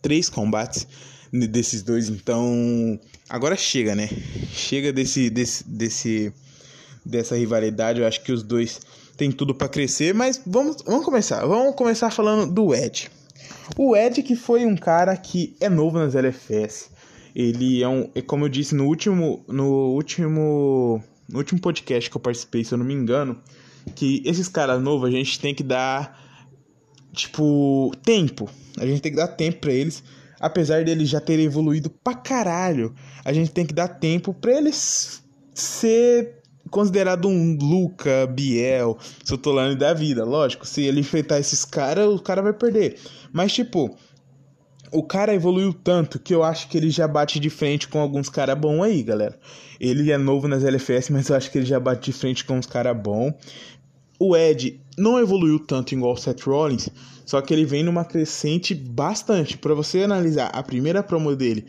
três 0.00 0.28
combates 0.28 0.86
desses 1.32 1.82
dois, 1.82 2.08
então 2.08 2.98
agora 3.28 3.56
chega, 3.56 3.94
né? 3.94 4.08
Chega 4.52 4.92
desse, 4.92 5.30
desse, 5.30 5.64
desse 5.68 6.32
dessa 7.06 7.36
rivalidade. 7.36 8.00
Eu 8.00 8.06
acho 8.06 8.22
que 8.22 8.32
os 8.32 8.42
dois 8.42 8.80
têm 9.16 9.30
tudo 9.30 9.54
para 9.54 9.68
crescer, 9.68 10.12
mas 10.12 10.40
vamos, 10.44 10.82
vamos 10.84 11.04
começar. 11.04 11.46
Vamos 11.46 11.74
começar 11.76 12.10
falando 12.10 12.52
do 12.52 12.74
Ed. 12.74 13.10
O 13.76 13.96
Ed 13.96 14.22
que 14.22 14.34
foi 14.34 14.66
um 14.66 14.76
cara 14.76 15.16
que 15.16 15.56
é 15.60 15.68
novo 15.68 15.98
nas 15.98 16.14
LFS. 16.14 16.90
Ele 17.34 17.82
é 17.82 17.88
um, 17.88 18.10
como 18.26 18.44
eu 18.44 18.48
disse 18.48 18.74
no 18.74 18.86
último 18.86 19.44
no 19.46 19.92
último 19.92 21.02
no 21.28 21.38
último 21.38 21.60
podcast 21.60 22.08
que 22.08 22.16
eu 22.16 22.20
participei, 22.20 22.64
se 22.64 22.72
eu 22.72 22.78
não 22.78 22.86
me 22.86 22.94
engano, 22.94 23.38
que 23.94 24.22
esses 24.24 24.48
caras 24.48 24.80
novos 24.80 25.08
a 25.08 25.10
gente 25.10 25.38
tem 25.38 25.54
que 25.54 25.62
dar 25.62 26.24
tipo 27.12 27.92
tempo. 28.04 28.48
A 28.78 28.86
gente 28.86 29.00
tem 29.00 29.12
que 29.12 29.18
dar 29.18 29.28
tempo 29.28 29.58
para 29.58 29.72
eles 29.72 30.02
apesar 30.40 30.84
dele 30.84 31.04
já 31.04 31.20
ter 31.20 31.38
evoluído 31.38 31.90
pra 31.90 32.14
caralho, 32.14 32.94
a 33.24 33.32
gente 33.32 33.50
tem 33.50 33.66
que 33.66 33.74
dar 33.74 33.88
tempo 33.88 34.34
pra 34.34 34.52
ele 34.52 34.70
ser 34.72 36.36
considerado 36.70 37.28
um 37.28 37.56
Luca, 37.60 38.26
Biel, 38.26 38.98
Sotolani 39.24 39.76
da 39.76 39.94
vida. 39.94 40.24
Lógico, 40.24 40.66
se 40.66 40.82
ele 40.82 41.00
enfrentar 41.00 41.38
esses 41.38 41.64
caras, 41.64 42.08
o 42.08 42.18
cara 42.18 42.42
vai 42.42 42.52
perder. 42.52 42.98
Mas, 43.32 43.52
tipo, 43.52 43.96
o 44.92 45.02
cara 45.02 45.34
evoluiu 45.34 45.72
tanto 45.72 46.18
que 46.18 46.34
eu 46.34 46.42
acho 46.42 46.68
que 46.68 46.76
ele 46.76 46.90
já 46.90 47.06
bate 47.06 47.38
de 47.40 47.50
frente 47.50 47.88
com 47.88 48.00
alguns 48.00 48.28
caras 48.28 48.58
bons 48.58 48.82
aí, 48.82 49.02
galera. 49.02 49.38
Ele 49.80 50.10
é 50.10 50.18
novo 50.18 50.48
nas 50.48 50.64
LFS, 50.64 51.10
mas 51.10 51.28
eu 51.28 51.36
acho 51.36 51.50
que 51.50 51.58
ele 51.58 51.66
já 51.66 51.78
bate 51.78 52.10
de 52.10 52.16
frente 52.16 52.44
com 52.44 52.58
uns 52.58 52.66
caras 52.66 52.96
bons. 52.96 53.32
O 54.18 54.36
Ed 54.36 54.80
não 54.96 55.18
evoluiu 55.18 55.58
tanto 55.58 55.94
igual 55.94 56.14
o 56.14 56.16
Seth 56.16 56.42
Rollins, 56.42 56.88
só 57.26 57.42
que 57.42 57.52
ele 57.52 57.66
vem 57.66 57.82
numa 57.82 58.04
crescente 58.04 58.72
bastante. 58.74 59.58
Para 59.58 59.74
você 59.74 60.04
analisar 60.04 60.46
a 60.46 60.62
primeira 60.62 61.02
promo 61.02 61.34
dele 61.34 61.66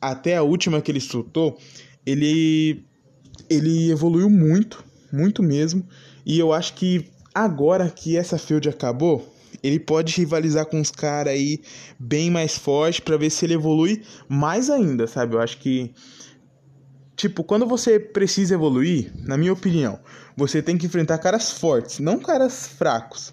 até 0.00 0.36
a 0.36 0.42
última 0.42 0.80
que 0.80 0.92
ele 0.92 1.00
soltou, 1.00 1.58
ele 2.06 2.84
ele 3.48 3.90
evoluiu 3.90 4.28
muito, 4.28 4.84
muito 5.10 5.42
mesmo. 5.42 5.82
E 6.24 6.38
eu 6.38 6.52
acho 6.52 6.74
que 6.74 7.06
agora 7.34 7.88
que 7.88 8.16
essa 8.16 8.36
field 8.36 8.68
acabou, 8.68 9.34
ele 9.62 9.80
pode 9.80 10.14
rivalizar 10.14 10.66
com 10.66 10.78
os 10.78 10.90
caras 10.90 11.32
aí 11.32 11.62
bem 11.98 12.30
mais 12.30 12.58
forte 12.58 13.00
para 13.00 13.16
ver 13.16 13.30
se 13.30 13.46
ele 13.46 13.54
evolui 13.54 14.02
mais 14.28 14.68
ainda, 14.68 15.06
sabe? 15.06 15.34
Eu 15.34 15.40
acho 15.40 15.58
que 15.58 15.94
tipo, 17.16 17.42
quando 17.42 17.66
você 17.66 17.98
precisa 17.98 18.54
evoluir, 18.54 19.12
na 19.24 19.36
minha 19.36 19.52
opinião, 19.52 19.98
você 20.36 20.62
tem 20.62 20.78
que 20.78 20.86
enfrentar 20.86 21.18
caras 21.18 21.50
fortes, 21.50 21.98
não 21.98 22.18
caras 22.18 22.68
fracos. 22.68 23.32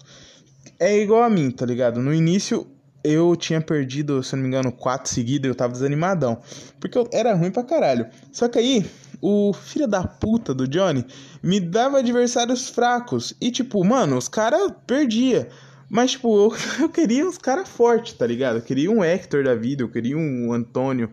É 0.78 0.98
igual 0.98 1.22
a 1.22 1.30
mim, 1.30 1.50
tá 1.50 1.64
ligado? 1.64 2.00
No 2.00 2.12
início 2.12 2.66
eu 3.02 3.36
tinha 3.36 3.60
perdido, 3.60 4.22
se 4.22 4.34
não 4.34 4.42
me 4.42 4.48
engano, 4.48 4.72
quatro 4.72 5.12
seguidas, 5.12 5.48
eu 5.48 5.54
tava 5.54 5.72
desanimadão. 5.72 6.38
Porque 6.80 6.98
eu 6.98 7.08
era 7.12 7.34
ruim 7.34 7.50
pra 7.50 7.62
caralho. 7.62 8.06
Só 8.32 8.48
que 8.48 8.58
aí, 8.58 8.84
o 9.20 9.52
filho 9.52 9.86
da 9.86 10.02
puta 10.02 10.52
do 10.52 10.66
Johnny 10.66 11.06
me 11.42 11.60
dava 11.60 11.98
adversários 11.98 12.68
fracos. 12.68 13.32
E 13.40 13.50
tipo, 13.50 13.82
mano, 13.84 14.16
os 14.16 14.28
caras 14.28 14.72
perdia. 14.86 15.48
Mas, 15.88 16.12
tipo, 16.12 16.36
eu, 16.36 16.56
eu 16.82 16.88
queria 16.88 17.24
uns 17.24 17.38
caras 17.38 17.68
fortes, 17.68 18.12
tá 18.14 18.26
ligado? 18.26 18.56
Eu 18.56 18.62
queria 18.62 18.90
um 18.90 19.04
Hector 19.04 19.44
da 19.44 19.54
vida, 19.54 19.82
eu 19.82 19.88
queria 19.88 20.16
um 20.16 20.52
Antônio. 20.52 21.10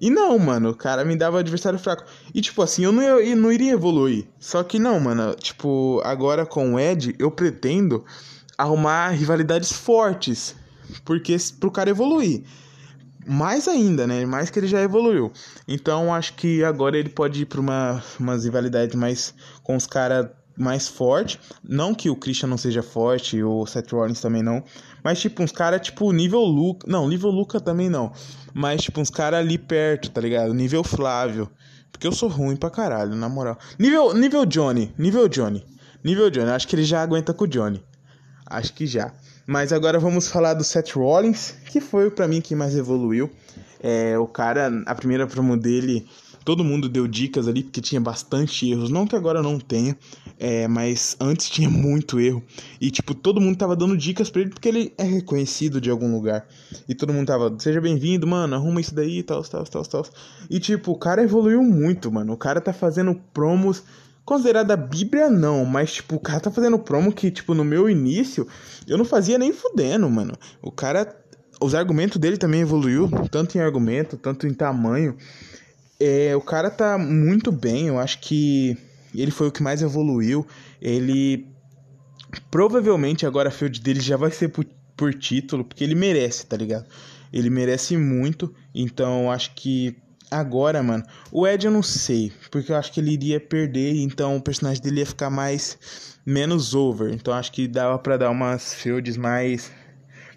E 0.00 0.10
não, 0.10 0.36
mano, 0.36 0.70
o 0.70 0.76
cara 0.76 1.04
me 1.04 1.14
dava 1.14 1.38
adversário 1.38 1.78
fraco. 1.78 2.04
E, 2.34 2.40
tipo 2.40 2.60
assim, 2.60 2.84
eu 2.84 2.90
não, 2.90 3.02
eu 3.02 3.36
não 3.36 3.52
iria 3.52 3.72
evoluir. 3.72 4.26
Só 4.40 4.64
que 4.64 4.80
não, 4.80 4.98
mano, 4.98 5.32
tipo, 5.36 6.02
agora 6.04 6.44
com 6.44 6.74
o 6.74 6.80
Ed, 6.80 7.14
eu 7.20 7.30
pretendo 7.30 8.04
arrumar 8.62 9.10
rivalidades 9.10 9.72
fortes. 9.72 10.54
Porque 11.04 11.36
pro 11.58 11.70
cara 11.70 11.90
evoluir. 11.90 12.42
Mais 13.26 13.68
ainda, 13.68 14.06
né? 14.06 14.26
Mais 14.26 14.50
que 14.50 14.58
ele 14.58 14.66
já 14.66 14.80
evoluiu. 14.80 15.32
Então, 15.66 16.12
acho 16.12 16.34
que 16.34 16.64
agora 16.64 16.98
ele 16.98 17.08
pode 17.08 17.42
ir 17.42 17.46
pra 17.46 17.60
uma, 17.60 18.02
umas 18.18 18.44
rivalidades 18.44 18.96
mais 18.96 19.34
com 19.62 19.76
os 19.76 19.86
caras 19.86 20.28
mais 20.56 20.88
forte. 20.88 21.38
Não 21.62 21.94
que 21.94 22.10
o 22.10 22.16
Christian 22.16 22.48
não 22.48 22.58
seja 22.58 22.82
forte, 22.82 23.42
o 23.42 23.64
Seth 23.66 23.92
Rollins 23.92 24.20
também 24.20 24.42
não. 24.42 24.62
Mas, 25.02 25.20
tipo, 25.20 25.42
uns 25.42 25.52
caras, 25.52 25.80
tipo, 25.80 26.12
nível 26.12 26.40
Luca. 26.40 26.86
Não, 26.90 27.08
nível 27.08 27.30
Luca 27.30 27.60
também 27.60 27.88
não. 27.88 28.12
Mas, 28.52 28.82
tipo, 28.82 29.00
uns 29.00 29.10
caras 29.10 29.40
ali 29.40 29.56
perto, 29.56 30.10
tá 30.10 30.20
ligado? 30.20 30.52
Nível 30.52 30.82
Flávio. 30.84 31.48
Porque 31.90 32.06
eu 32.06 32.12
sou 32.12 32.28
ruim 32.28 32.56
pra 32.56 32.70
caralho, 32.70 33.14
na 33.14 33.28
moral. 33.28 33.56
Nível, 33.78 34.14
nível 34.14 34.44
Johnny. 34.44 34.92
Nível 34.98 35.28
Johnny. 35.28 35.64
Nível 36.02 36.30
Johnny. 36.30 36.50
Acho 36.50 36.66
que 36.66 36.74
ele 36.74 36.84
já 36.84 37.02
aguenta 37.02 37.32
com 37.32 37.44
o 37.44 37.48
Johnny. 37.48 37.82
Acho 38.52 38.72
que 38.74 38.86
já. 38.86 39.12
Mas 39.46 39.72
agora 39.72 39.98
vamos 39.98 40.28
falar 40.28 40.54
do 40.54 40.62
Seth 40.62 40.92
Rollins, 40.92 41.54
que 41.70 41.80
foi 41.80 42.10
para 42.10 42.28
mim 42.28 42.40
que 42.40 42.54
mais 42.54 42.76
evoluiu. 42.76 43.30
É, 43.82 44.16
o 44.18 44.26
cara, 44.26 44.70
a 44.86 44.94
primeira 44.94 45.26
promo 45.26 45.56
dele 45.56 46.06
Todo 46.44 46.64
mundo 46.64 46.88
deu 46.88 47.06
dicas 47.06 47.46
ali, 47.46 47.62
porque 47.62 47.80
tinha 47.80 48.00
bastante 48.00 48.68
erros. 48.68 48.90
Não 48.90 49.06
que 49.06 49.14
agora 49.14 49.42
não 49.42 49.58
tenha, 49.60 49.96
é, 50.38 50.66
mas 50.66 51.16
antes 51.20 51.48
tinha 51.48 51.70
muito 51.70 52.18
erro. 52.18 52.42
E, 52.80 52.90
tipo, 52.90 53.14
todo 53.14 53.40
mundo 53.40 53.56
tava 53.56 53.76
dando 53.76 53.96
dicas 53.96 54.28
pra 54.28 54.42
ele 54.42 54.50
porque 54.50 54.68
ele 54.68 54.92
é 54.98 55.04
reconhecido 55.04 55.80
de 55.80 55.90
algum 55.90 56.12
lugar. 56.12 56.46
E 56.88 56.94
todo 56.94 57.12
mundo 57.12 57.28
tava, 57.28 57.54
seja 57.58 57.80
bem-vindo, 57.80 58.26
mano, 58.26 58.54
arruma 58.56 58.80
isso 58.80 58.94
daí, 58.94 59.22
tal, 59.22 59.42
tal, 59.44 59.64
tal, 59.64 59.84
tal. 59.84 60.06
E, 60.50 60.58
tipo, 60.58 60.92
o 60.92 60.98
cara 60.98 61.22
evoluiu 61.22 61.62
muito, 61.62 62.10
mano. 62.10 62.32
O 62.32 62.36
cara 62.36 62.60
tá 62.60 62.72
fazendo 62.72 63.14
promos 63.32 63.84
considerada 64.24 64.76
Bíblia 64.76 65.28
não, 65.28 65.64
mas 65.64 65.94
tipo, 65.94 66.16
o 66.16 66.20
cara 66.20 66.40
tá 66.40 66.50
fazendo 66.50 66.78
promo 66.78 67.12
que, 67.12 67.30
tipo, 67.30 67.54
no 67.54 67.64
meu 67.64 67.88
início, 67.88 68.46
eu 68.86 68.96
não 68.96 69.04
fazia 69.04 69.38
nem 69.38 69.52
fudendo, 69.52 70.08
mano. 70.08 70.34
O 70.60 70.70
cara, 70.70 71.14
os 71.60 71.74
argumentos 71.74 72.18
dele 72.18 72.36
também 72.36 72.60
evoluiu, 72.60 73.08
tanto 73.30 73.56
em 73.56 73.60
argumento, 73.60 74.16
tanto 74.16 74.46
em 74.46 74.54
tamanho. 74.54 75.16
É, 75.98 76.34
o 76.34 76.40
cara 76.40 76.70
tá 76.70 76.98
muito 76.98 77.52
bem, 77.52 77.88
eu 77.88 77.98
acho 77.98 78.20
que 78.20 78.76
ele 79.14 79.30
foi 79.30 79.48
o 79.48 79.52
que 79.52 79.62
mais 79.62 79.82
evoluiu. 79.82 80.46
Ele 80.80 81.46
provavelmente 82.50 83.26
agora 83.26 83.48
a 83.48 83.52
field 83.52 83.80
dele 83.80 84.00
já 84.00 84.16
vai 84.16 84.30
ser 84.30 84.48
por, 84.48 84.64
por 84.96 85.14
título, 85.14 85.64
porque 85.64 85.84
ele 85.84 85.94
merece, 85.94 86.46
tá 86.46 86.56
ligado? 86.56 86.86
Ele 87.32 87.50
merece 87.50 87.96
muito, 87.96 88.52
então 88.74 89.30
acho 89.30 89.54
que 89.54 89.96
agora, 90.32 90.82
mano, 90.82 91.04
o 91.30 91.46
Ed 91.46 91.66
eu 91.66 91.70
não 91.70 91.82
sei, 91.82 92.32
porque 92.50 92.72
eu 92.72 92.76
acho 92.76 92.90
que 92.92 93.00
ele 93.00 93.12
iria 93.12 93.38
perder, 93.38 93.94
então 93.96 94.36
o 94.36 94.42
personagem 94.42 94.82
dele 94.82 95.00
ia 95.00 95.06
ficar 95.06 95.30
mais 95.30 95.78
menos 96.24 96.74
over. 96.74 97.12
Então 97.12 97.34
acho 97.34 97.52
que 97.52 97.68
dava 97.68 97.98
para 97.98 98.16
dar 98.16 98.30
umas 98.30 98.74
fields 98.74 99.16
mais 99.16 99.70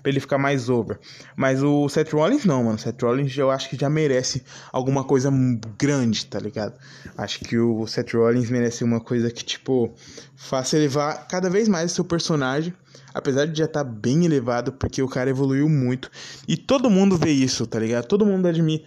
pra 0.05 0.11
ele 0.11 0.19
ficar 0.19 0.37
mais 0.37 0.69
over. 0.69 0.99
Mas 1.35 1.63
o 1.63 1.89
Seth 1.89 2.13
Rollins 2.13 2.45
não, 2.45 2.63
mano. 2.63 2.75
O 2.75 2.79
Seth 2.79 3.01
Rollins 3.01 3.35
eu 3.35 3.49
acho 3.49 3.67
que 3.67 3.75
já 3.75 3.89
merece 3.89 4.43
alguma 4.71 5.03
coisa 5.03 5.31
grande, 5.79 6.27
tá 6.27 6.37
ligado? 6.37 6.75
Acho 7.17 7.39
que 7.39 7.57
o 7.57 7.87
Seth 7.87 8.13
Rollins 8.13 8.51
merece 8.51 8.83
uma 8.83 8.99
coisa 8.99 9.31
que, 9.31 9.43
tipo, 9.43 9.91
faça 10.35 10.77
elevar 10.77 11.27
cada 11.27 11.49
vez 11.49 11.67
mais 11.67 11.91
o 11.91 11.95
seu 11.95 12.05
personagem. 12.05 12.71
Apesar 13.15 13.47
de 13.47 13.57
já 13.57 13.65
estar 13.65 13.83
tá 13.83 13.89
bem 13.89 14.25
elevado, 14.25 14.73
porque 14.73 15.01
o 15.01 15.07
cara 15.07 15.29
evoluiu 15.29 15.67
muito. 15.67 16.11
E 16.47 16.55
todo 16.55 16.87
mundo 16.87 17.17
vê 17.17 17.31
isso, 17.31 17.65
tá 17.65 17.79
ligado? 17.79 18.05
Todo 18.05 18.25
mundo 18.27 18.47
admite 18.47 18.85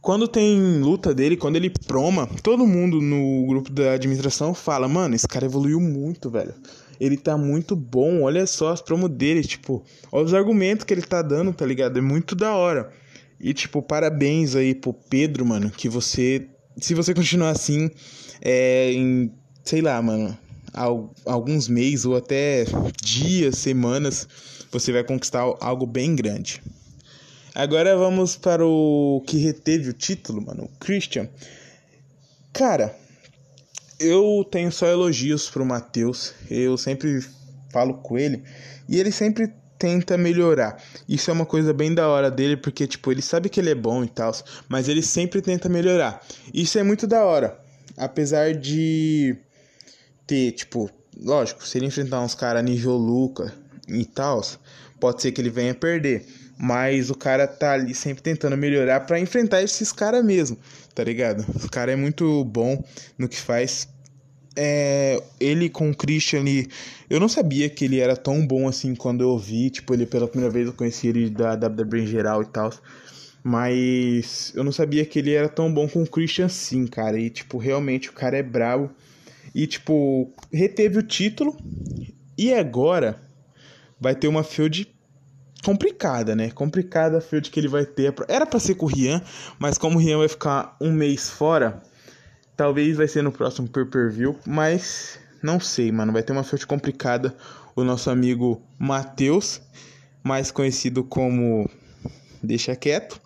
quando 0.00 0.26
tem 0.26 0.80
luta 0.80 1.14
dele, 1.14 1.36
quando 1.36 1.56
ele 1.56 1.70
proma, 1.86 2.26
todo 2.42 2.66
mundo 2.66 3.00
no 3.00 3.46
grupo 3.46 3.70
da 3.70 3.92
administração 3.92 4.54
fala: 4.54 4.88
Mano, 4.88 5.14
esse 5.14 5.28
cara 5.28 5.44
evoluiu 5.46 5.80
muito, 5.80 6.30
velho. 6.30 6.54
Ele 6.98 7.16
tá 7.16 7.36
muito 7.36 7.74
bom, 7.74 8.22
olha 8.22 8.46
só 8.46 8.72
as 8.72 8.82
promos 8.82 9.10
dele, 9.10 9.42
tipo, 9.42 9.82
olha 10.12 10.24
os 10.24 10.34
argumentos 10.34 10.84
que 10.84 10.92
ele 10.92 11.02
tá 11.02 11.22
dando, 11.22 11.52
tá 11.52 11.64
ligado? 11.64 11.98
É 11.98 12.02
muito 12.02 12.34
da 12.34 12.54
hora. 12.54 12.90
E, 13.40 13.54
tipo, 13.54 13.80
parabéns 13.80 14.54
aí 14.54 14.74
pro 14.74 14.92
Pedro, 14.92 15.46
mano, 15.46 15.70
que 15.70 15.88
você. 15.88 16.46
Se 16.76 16.94
você 16.94 17.14
continuar 17.14 17.50
assim, 17.50 17.90
é, 18.40 18.92
em, 18.92 19.32
sei 19.64 19.80
lá, 19.80 20.00
mano, 20.00 20.36
alguns 21.26 21.68
meses 21.68 22.04
ou 22.04 22.16
até 22.16 22.64
dias, 23.02 23.58
semanas, 23.58 24.28
você 24.70 24.92
vai 24.92 25.04
conquistar 25.04 25.40
algo 25.60 25.86
bem 25.86 26.14
grande. 26.14 26.62
Agora 27.54 27.96
vamos 27.96 28.36
para 28.36 28.64
o 28.64 29.22
que 29.26 29.38
reteve 29.38 29.90
o 29.90 29.92
título, 29.92 30.40
mano. 30.40 30.64
O 30.64 30.78
Christian. 30.78 31.28
Cara, 32.52 32.96
eu 33.98 34.46
tenho 34.50 34.70
só 34.70 34.86
elogios 34.86 35.50
pro 35.50 35.64
Matheus. 35.64 36.32
Eu 36.50 36.76
sempre 36.76 37.24
falo 37.72 37.94
com 37.94 38.18
ele 38.18 38.42
e 38.88 38.98
ele 38.98 39.12
sempre 39.12 39.52
tenta 39.78 40.18
melhorar. 40.18 40.82
Isso 41.08 41.30
é 41.30 41.32
uma 41.32 41.46
coisa 41.46 41.72
bem 41.72 41.94
da 41.94 42.06
hora 42.06 42.30
dele, 42.30 42.56
porque 42.56 42.86
tipo, 42.86 43.10
ele 43.10 43.22
sabe 43.22 43.48
que 43.48 43.58
ele 43.58 43.70
é 43.70 43.74
bom 43.74 44.04
e 44.04 44.08
tal, 44.08 44.32
mas 44.68 44.88
ele 44.88 45.02
sempre 45.02 45.40
tenta 45.40 45.68
melhorar. 45.68 46.24
Isso 46.52 46.78
é 46.78 46.82
muito 46.82 47.06
da 47.06 47.24
hora. 47.24 47.58
Apesar 47.96 48.54
de 48.54 49.36
ter, 50.26 50.52
tipo, 50.52 50.90
lógico, 51.18 51.66
se 51.66 51.78
ele 51.78 51.86
enfrentar 51.86 52.20
uns 52.20 52.34
caras 52.34 52.62
nível 52.62 52.96
Luca 52.96 53.52
e 53.88 54.04
tal, 54.04 54.42
pode 55.00 55.22
ser 55.22 55.32
que 55.32 55.40
ele 55.40 55.50
venha 55.50 55.74
perder. 55.74 56.26
Mas 56.62 57.08
o 57.08 57.14
cara 57.14 57.46
tá 57.46 57.72
ali 57.72 57.94
sempre 57.94 58.22
tentando 58.22 58.54
melhorar 58.54 59.00
para 59.00 59.18
enfrentar 59.18 59.62
esses 59.62 59.92
caras 59.92 60.22
mesmo, 60.22 60.58
tá 60.94 61.02
ligado? 61.02 61.42
O 61.64 61.70
cara 61.70 61.90
é 61.90 61.96
muito 61.96 62.44
bom 62.44 62.84
no 63.16 63.26
que 63.26 63.40
faz. 63.40 63.88
É, 64.54 65.22
ele 65.38 65.70
com 65.70 65.90
o 65.90 65.96
Christian 65.96 66.40
ali, 66.40 66.68
eu 67.08 67.18
não 67.18 67.30
sabia 67.30 67.70
que 67.70 67.86
ele 67.86 67.98
era 67.98 68.14
tão 68.14 68.46
bom 68.46 68.68
assim 68.68 68.94
quando 68.94 69.22
eu 69.22 69.38
vi, 69.38 69.70
tipo, 69.70 69.94
ele 69.94 70.04
pela 70.04 70.28
primeira 70.28 70.52
vez 70.52 70.66
eu 70.66 70.74
conheci 70.74 71.08
ele 71.08 71.30
da 71.30 71.54
WWE 71.54 72.02
em 72.02 72.06
geral 72.06 72.42
e 72.42 72.46
tal. 72.46 72.70
Mas 73.42 74.52
eu 74.54 74.62
não 74.62 74.72
sabia 74.72 75.06
que 75.06 75.18
ele 75.18 75.32
era 75.32 75.48
tão 75.48 75.72
bom 75.72 75.88
com 75.88 76.02
o 76.02 76.06
Christian 76.06 76.50
sim, 76.50 76.86
cara. 76.86 77.18
E, 77.18 77.30
tipo, 77.30 77.56
realmente 77.56 78.10
o 78.10 78.12
cara 78.12 78.36
é 78.36 78.42
brabo. 78.42 78.90
E, 79.54 79.66
tipo, 79.66 80.30
reteve 80.52 80.98
o 80.98 81.02
título. 81.02 81.56
E 82.36 82.52
agora 82.52 83.18
vai 83.98 84.14
ter 84.14 84.28
uma 84.28 84.44
field 84.44 84.86
complicada, 85.64 86.34
né? 86.34 86.50
Complicada 86.50 87.18
a 87.18 87.20
field 87.20 87.50
que 87.50 87.60
ele 87.60 87.68
vai 87.68 87.84
ter. 87.84 88.14
Era 88.28 88.46
para 88.46 88.60
ser 88.60 88.74
com 88.74 88.86
o 88.86 88.88
Rian, 88.88 89.22
mas 89.58 89.78
como 89.78 89.98
o 89.98 90.00
Rian 90.00 90.18
vai 90.18 90.28
ficar 90.28 90.76
um 90.80 90.92
mês 90.92 91.28
fora, 91.28 91.82
talvez 92.56 92.96
vai 92.96 93.08
ser 93.08 93.22
no 93.22 93.32
próximo 93.32 93.68
pay-per-view, 93.68 94.36
mas 94.46 95.18
não 95.42 95.60
sei, 95.60 95.90
mano. 95.92 96.12
Vai 96.12 96.22
ter 96.22 96.32
uma 96.32 96.44
field 96.44 96.66
complicada. 96.66 97.34
O 97.76 97.84
nosso 97.84 98.10
amigo 98.10 98.60
Matheus, 98.78 99.62
mais 100.22 100.50
conhecido 100.50 101.04
como 101.04 101.70
Deixa 102.42 102.74
Quieto. 102.74 103.20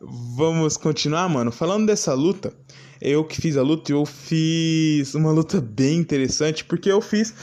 Vamos 0.00 0.76
continuar, 0.76 1.28
mano. 1.28 1.50
Falando 1.50 1.86
dessa 1.86 2.14
luta, 2.14 2.52
eu 3.00 3.24
que 3.24 3.40
fiz 3.40 3.56
a 3.56 3.62
luta, 3.62 3.92
eu 3.92 4.06
fiz 4.06 5.14
uma 5.14 5.32
luta 5.32 5.60
bem 5.60 5.98
interessante, 5.98 6.64
porque 6.64 6.90
eu 6.90 7.00
fiz 7.00 7.34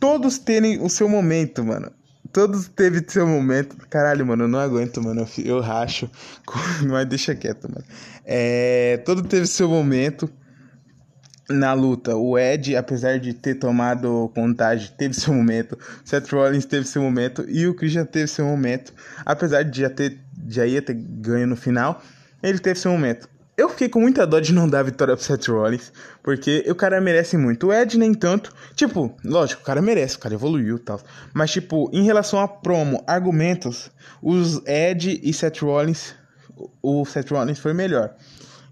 todos 0.00 0.38
terem 0.38 0.82
o 0.82 0.88
seu 0.90 1.08
momento, 1.08 1.64
mano 1.64 1.92
todos 2.32 2.68
teve 2.68 3.04
seu 3.06 3.26
momento. 3.26 3.76
Caralho, 3.88 4.26
mano, 4.26 4.44
eu 4.44 4.48
não 4.48 4.58
aguento, 4.58 5.02
mano. 5.02 5.26
Eu, 5.38 5.44
eu 5.44 5.60
racho. 5.60 6.10
Mas 6.88 7.06
deixa 7.06 7.34
quieto, 7.34 7.68
mano. 7.68 7.84
É, 8.24 8.96
todo 9.04 9.22
teve 9.22 9.46
seu 9.46 9.68
momento 9.68 10.30
na 11.50 11.72
luta. 11.72 12.16
O 12.16 12.38
Ed, 12.38 12.74
apesar 12.76 13.18
de 13.18 13.34
ter 13.34 13.56
tomado 13.56 14.30
contagem, 14.34 14.90
teve 14.96 15.14
seu 15.14 15.34
momento. 15.34 15.78
Seth 16.04 16.30
Rollins 16.30 16.64
teve 16.64 16.86
seu 16.86 17.02
momento. 17.02 17.44
E 17.48 17.66
o 17.66 17.74
Christian 17.74 18.04
teve 18.04 18.26
seu 18.26 18.46
momento. 18.46 18.92
Apesar 19.24 19.62
de 19.62 19.80
já, 19.80 19.90
ter, 19.90 20.18
já 20.48 20.66
ia 20.66 20.80
ter 20.80 20.94
ganho 20.94 21.46
no 21.46 21.56
final, 21.56 22.02
ele 22.42 22.58
teve 22.58 22.78
seu 22.78 22.92
momento. 22.92 23.28
Eu 23.62 23.68
fiquei 23.68 23.88
com 23.88 24.00
muita 24.00 24.26
dó 24.26 24.40
de 24.40 24.52
não 24.52 24.68
dar 24.68 24.80
a 24.80 24.82
vitória 24.82 25.14
pro 25.14 25.24
Seth 25.24 25.46
Rollins, 25.46 25.92
porque 26.20 26.64
o 26.68 26.74
cara 26.74 27.00
merece 27.00 27.36
muito. 27.36 27.68
O 27.68 27.72
Ed 27.72 27.96
nem 27.96 28.12
tanto. 28.12 28.52
Tipo, 28.74 29.16
lógico, 29.24 29.62
o 29.62 29.64
cara 29.64 29.80
merece, 29.80 30.16
o 30.16 30.18
cara 30.18 30.34
evoluiu 30.34 30.78
e 30.78 30.80
tal. 30.80 31.00
Mas, 31.32 31.52
tipo, 31.52 31.88
em 31.92 32.02
relação 32.02 32.40
a 32.40 32.48
promo, 32.48 33.04
argumentos, 33.06 33.88
os 34.20 34.60
Ed 34.66 35.20
e 35.22 35.32
Seth 35.32 35.60
Rollins, 35.60 36.12
o 36.82 37.04
Seth 37.04 37.30
Rollins 37.30 37.60
foi 37.60 37.72
melhor. 37.72 38.16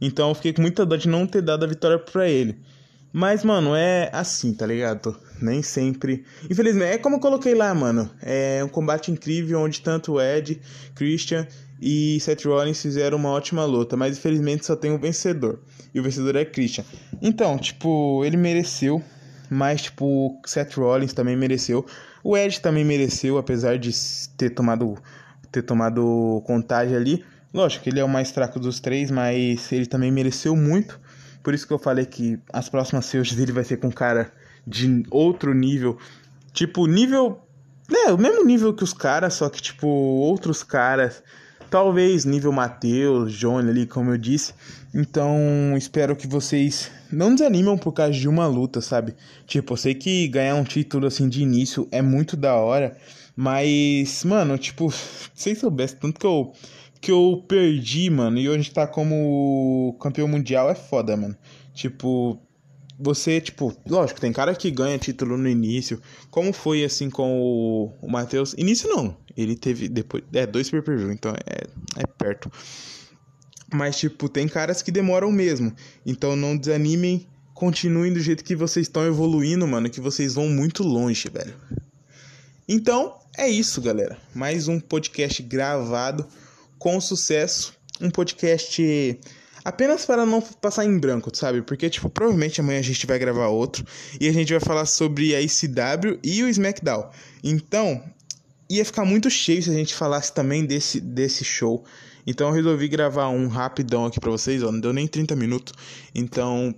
Então 0.00 0.30
eu 0.30 0.34
fiquei 0.34 0.52
com 0.52 0.62
muita 0.62 0.84
dó 0.84 0.96
de 0.96 1.08
não 1.08 1.24
ter 1.24 1.42
dado 1.42 1.64
a 1.64 1.68
vitória 1.68 1.96
pra 1.96 2.28
ele. 2.28 2.60
Mas, 3.12 3.42
mano, 3.42 3.74
é 3.74 4.08
assim, 4.12 4.54
tá 4.54 4.64
ligado? 4.64 5.18
Nem 5.40 5.62
sempre. 5.62 6.24
Infelizmente, 6.48 6.94
é 6.94 6.98
como 6.98 7.16
eu 7.16 7.20
coloquei 7.20 7.54
lá, 7.54 7.74
mano. 7.74 8.08
É 8.22 8.62
um 8.62 8.68
combate 8.68 9.10
incrível 9.10 9.60
onde 9.60 9.80
tanto 9.80 10.20
Ed, 10.20 10.60
Christian 10.94 11.46
e 11.80 12.20
Seth 12.20 12.44
Rollins 12.44 12.80
fizeram 12.80 13.16
uma 13.16 13.30
ótima 13.30 13.64
luta, 13.64 13.96
mas 13.96 14.18
infelizmente 14.18 14.66
só 14.66 14.76
tem 14.76 14.92
um 14.92 14.98
vencedor. 14.98 15.60
E 15.92 15.98
o 15.98 16.02
vencedor 16.02 16.36
é 16.36 16.44
Christian. 16.44 16.84
Então, 17.20 17.58
tipo, 17.58 18.24
ele 18.24 18.36
mereceu, 18.36 19.02
mas 19.48 19.82
tipo, 19.82 20.40
Seth 20.46 20.74
Rollins 20.74 21.12
também 21.12 21.36
mereceu. 21.36 21.84
O 22.22 22.36
Ed 22.36 22.60
também 22.60 22.84
mereceu, 22.84 23.38
apesar 23.38 23.78
de 23.78 23.90
ter 24.36 24.50
tomado 24.50 24.96
ter 25.50 25.62
tomado 25.62 26.42
contagem 26.46 26.94
ali. 26.94 27.24
Lógico 27.52 27.82
que 27.82 27.90
ele 27.90 27.98
é 27.98 28.04
o 28.04 28.08
mais 28.08 28.30
fraco 28.30 28.60
dos 28.60 28.78
três, 28.78 29.10
mas 29.10 29.72
ele 29.72 29.86
também 29.86 30.12
mereceu 30.12 30.54
muito. 30.54 31.00
Por 31.42 31.54
isso 31.54 31.66
que 31.66 31.72
eu 31.72 31.78
falei 31.78 32.04
que 32.04 32.38
as 32.52 32.68
próximas 32.68 33.10
feuds 33.10 33.34
dele 33.34 33.52
vai 33.52 33.64
ser 33.64 33.78
com 33.78 33.88
um 33.88 33.92
cara 33.92 34.32
de 34.66 35.04
outro 35.10 35.54
nível. 35.54 35.98
Tipo, 36.52 36.86
nível. 36.86 37.40
É, 38.06 38.12
o 38.12 38.18
mesmo 38.18 38.44
nível 38.44 38.72
que 38.72 38.84
os 38.84 38.92
caras, 38.92 39.34
só 39.34 39.48
que, 39.48 39.60
tipo, 39.60 39.86
outros 39.86 40.62
caras. 40.62 41.22
Talvez 41.70 42.24
nível 42.24 42.50
Matheus, 42.50 43.32
Johnny 43.32 43.70
ali, 43.70 43.86
como 43.86 44.10
eu 44.10 44.18
disse. 44.18 44.52
Então, 44.92 45.38
espero 45.76 46.16
que 46.16 46.26
vocês 46.26 46.90
não 47.12 47.32
desanimam 47.32 47.78
por 47.78 47.92
causa 47.92 48.12
de 48.12 48.28
uma 48.28 48.46
luta, 48.48 48.80
sabe? 48.80 49.14
Tipo, 49.46 49.74
eu 49.74 49.76
sei 49.76 49.94
que 49.94 50.26
ganhar 50.26 50.56
um 50.56 50.64
título 50.64 51.06
assim 51.06 51.28
de 51.28 51.42
início 51.42 51.86
é 51.92 52.02
muito 52.02 52.36
da 52.36 52.54
hora. 52.54 52.96
Mas, 53.36 54.24
mano, 54.24 54.58
tipo, 54.58 54.90
se 54.90 55.30
vocês 55.34 55.58
soubessem 55.58 55.96
tanto 55.98 56.18
que 56.18 56.26
eu 56.26 56.52
que 57.00 57.10
eu 57.10 57.44
perdi, 57.48 58.10
mano, 58.10 58.38
e 58.38 58.48
hoje 58.48 58.70
tá 58.70 58.86
como 58.86 59.96
campeão 60.00 60.28
mundial 60.28 60.68
é 60.70 60.74
foda, 60.74 61.16
mano. 61.16 61.36
Tipo, 61.72 62.38
você, 62.98 63.40
tipo, 63.40 63.74
lógico, 63.88 64.20
tem 64.20 64.32
cara 64.32 64.54
que 64.54 64.70
ganha 64.70 64.98
título 64.98 65.38
no 65.38 65.48
início. 65.48 66.00
Como 66.30 66.52
foi 66.52 66.84
assim 66.84 67.08
com 67.08 67.40
o, 67.40 67.96
o 68.02 68.10
Matheus? 68.10 68.54
Início 68.58 68.88
não. 68.88 69.16
Ele 69.34 69.56
teve 69.56 69.88
depois. 69.88 70.22
É, 70.34 70.46
dois 70.46 70.68
per 70.68 70.82
view, 70.82 71.10
então 71.10 71.32
é, 71.32 71.66
é 71.96 72.06
perto. 72.06 72.52
Mas, 73.72 73.98
tipo, 73.98 74.28
tem 74.28 74.46
caras 74.46 74.82
que 74.82 74.90
demoram 74.90 75.32
mesmo. 75.32 75.74
Então 76.04 76.36
não 76.36 76.56
desanimem. 76.56 77.26
Continuem 77.54 78.12
do 78.12 78.20
jeito 78.20 78.44
que 78.44 78.56
vocês 78.56 78.86
estão 78.86 79.06
evoluindo, 79.06 79.66
mano. 79.66 79.88
Que 79.88 80.00
vocês 80.00 80.34
vão 80.34 80.48
muito 80.48 80.82
longe, 80.82 81.30
velho. 81.30 81.54
Então, 82.68 83.18
é 83.38 83.48
isso, 83.48 83.80
galera. 83.80 84.18
Mais 84.34 84.68
um 84.68 84.78
podcast 84.78 85.42
gravado 85.42 86.26
com 86.80 86.98
sucesso 87.00 87.74
um 88.00 88.10
podcast 88.10 89.20
apenas 89.62 90.06
para 90.06 90.24
não 90.24 90.40
passar 90.40 90.86
em 90.86 90.98
branco, 90.98 91.30
sabe? 91.36 91.60
Porque, 91.60 91.90
tipo, 91.90 92.08
provavelmente 92.08 92.60
amanhã 92.60 92.78
a 92.78 92.82
gente 92.82 93.06
vai 93.06 93.18
gravar 93.18 93.48
outro 93.48 93.84
e 94.18 94.26
a 94.26 94.32
gente 94.32 94.50
vai 94.50 94.60
falar 94.60 94.86
sobre 94.86 95.34
a 95.36 95.40
ICW 95.42 96.18
e 96.24 96.42
o 96.42 96.48
SmackDown. 96.48 97.10
Então, 97.44 98.02
ia 98.68 98.84
ficar 98.84 99.04
muito 99.04 99.28
cheio 99.28 99.62
se 99.62 99.68
a 99.68 99.74
gente 99.74 99.94
falasse 99.94 100.32
também 100.32 100.64
desse, 100.64 101.00
desse 101.00 101.44
show. 101.44 101.84
Então, 102.26 102.48
eu 102.48 102.54
resolvi 102.54 102.88
gravar 102.88 103.28
um 103.28 103.46
rapidão 103.46 104.06
aqui 104.06 104.18
para 104.18 104.30
vocês, 104.30 104.62
ó, 104.62 104.72
não 104.72 104.80
deu 104.80 104.92
nem 104.92 105.06
30 105.06 105.36
minutos. 105.36 105.74
Então, 106.14 106.74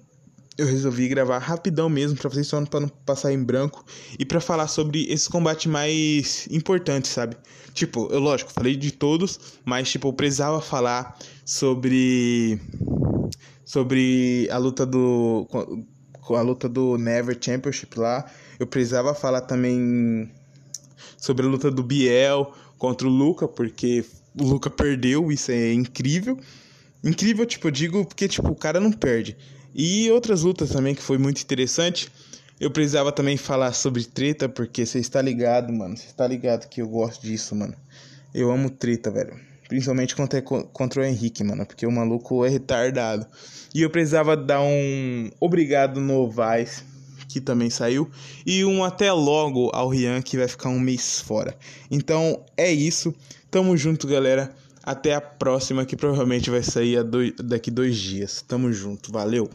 eu 0.62 0.66
resolvi 0.68 1.08
gravar 1.08 1.38
rapidão 1.38 1.88
mesmo 1.88 2.16
para 2.16 2.30
vocês 2.30 2.46
só 2.46 2.64
para 2.64 2.80
não 2.80 2.88
passar 2.88 3.32
em 3.32 3.42
branco 3.42 3.84
e 4.18 4.24
para 4.24 4.40
falar 4.40 4.68
sobre 4.68 5.04
esses 5.12 5.26
combates 5.26 5.66
mais 5.66 6.46
importantes, 6.50 7.10
sabe? 7.10 7.36
Tipo, 7.74 8.08
eu 8.12 8.20
lógico, 8.20 8.52
falei 8.52 8.76
de 8.76 8.92
todos, 8.92 9.58
mas 9.64 9.90
tipo, 9.90 10.08
eu 10.08 10.12
precisava 10.12 10.60
falar 10.60 11.18
sobre 11.44 12.60
sobre 13.64 14.48
a 14.50 14.58
luta 14.58 14.86
do 14.86 15.46
com 16.20 16.36
a 16.36 16.42
luta 16.42 16.68
do 16.68 16.96
Never 16.96 17.36
Championship 17.40 17.98
lá. 17.98 18.24
Eu 18.58 18.66
precisava 18.66 19.14
falar 19.14 19.40
também 19.40 20.30
sobre 21.16 21.44
a 21.44 21.48
luta 21.48 21.70
do 21.70 21.82
Biel 21.82 22.52
contra 22.78 23.08
o 23.08 23.10
Luca, 23.10 23.48
porque 23.48 24.04
o 24.38 24.44
Luca 24.44 24.70
perdeu, 24.70 25.32
isso 25.32 25.50
é 25.50 25.72
incrível. 25.72 26.38
Incrível, 27.02 27.44
tipo, 27.44 27.66
eu 27.66 27.72
digo 27.72 28.06
porque 28.06 28.28
tipo, 28.28 28.48
o 28.48 28.54
cara 28.54 28.78
não 28.78 28.92
perde. 28.92 29.36
E 29.74 30.10
outras 30.10 30.42
lutas 30.42 30.70
também 30.70 30.94
que 30.94 31.02
foi 31.02 31.18
muito 31.18 31.40
interessante. 31.40 32.10
Eu 32.60 32.70
precisava 32.70 33.10
também 33.10 33.36
falar 33.36 33.72
sobre 33.72 34.04
treta, 34.04 34.48
porque 34.48 34.86
você 34.86 34.98
está 34.98 35.20
ligado, 35.20 35.72
mano. 35.72 35.96
Você 35.96 36.06
está 36.06 36.26
ligado 36.26 36.68
que 36.68 36.80
eu 36.80 36.88
gosto 36.88 37.22
disso, 37.22 37.56
mano. 37.56 37.74
Eu 38.32 38.52
amo 38.52 38.70
treta, 38.70 39.10
velho. 39.10 39.34
Principalmente 39.68 40.14
contra, 40.14 40.40
contra 40.42 41.00
o 41.00 41.04
Henrique, 41.04 41.42
mano. 41.42 41.66
Porque 41.66 41.86
o 41.86 41.90
maluco 41.90 42.44
é 42.44 42.48
retardado. 42.48 43.26
E 43.74 43.82
eu 43.82 43.90
precisava 43.90 44.36
dar 44.36 44.60
um 44.60 45.30
obrigado 45.40 46.00
no 46.00 46.30
Vice, 46.30 46.84
que 47.26 47.40
também 47.40 47.70
saiu. 47.70 48.08
E 48.46 48.64
um 48.64 48.84
até 48.84 49.10
logo 49.10 49.70
ao 49.72 49.88
Rian, 49.88 50.22
que 50.22 50.36
vai 50.36 50.46
ficar 50.46 50.68
um 50.68 50.78
mês 50.78 51.20
fora. 51.20 51.56
Então 51.90 52.44
é 52.56 52.70
isso. 52.70 53.14
Tamo 53.50 53.76
junto, 53.76 54.06
galera. 54.06 54.54
Até 54.84 55.14
a 55.14 55.20
próxima, 55.20 55.84
que 55.86 55.96
provavelmente 55.96 56.50
vai 56.50 56.62
sair 56.62 57.02
dois, 57.02 57.32
daqui 57.42 57.70
dois 57.70 57.96
dias. 57.96 58.44
Tamo 58.46 58.72
junto, 58.72 59.10
valeu! 59.10 59.50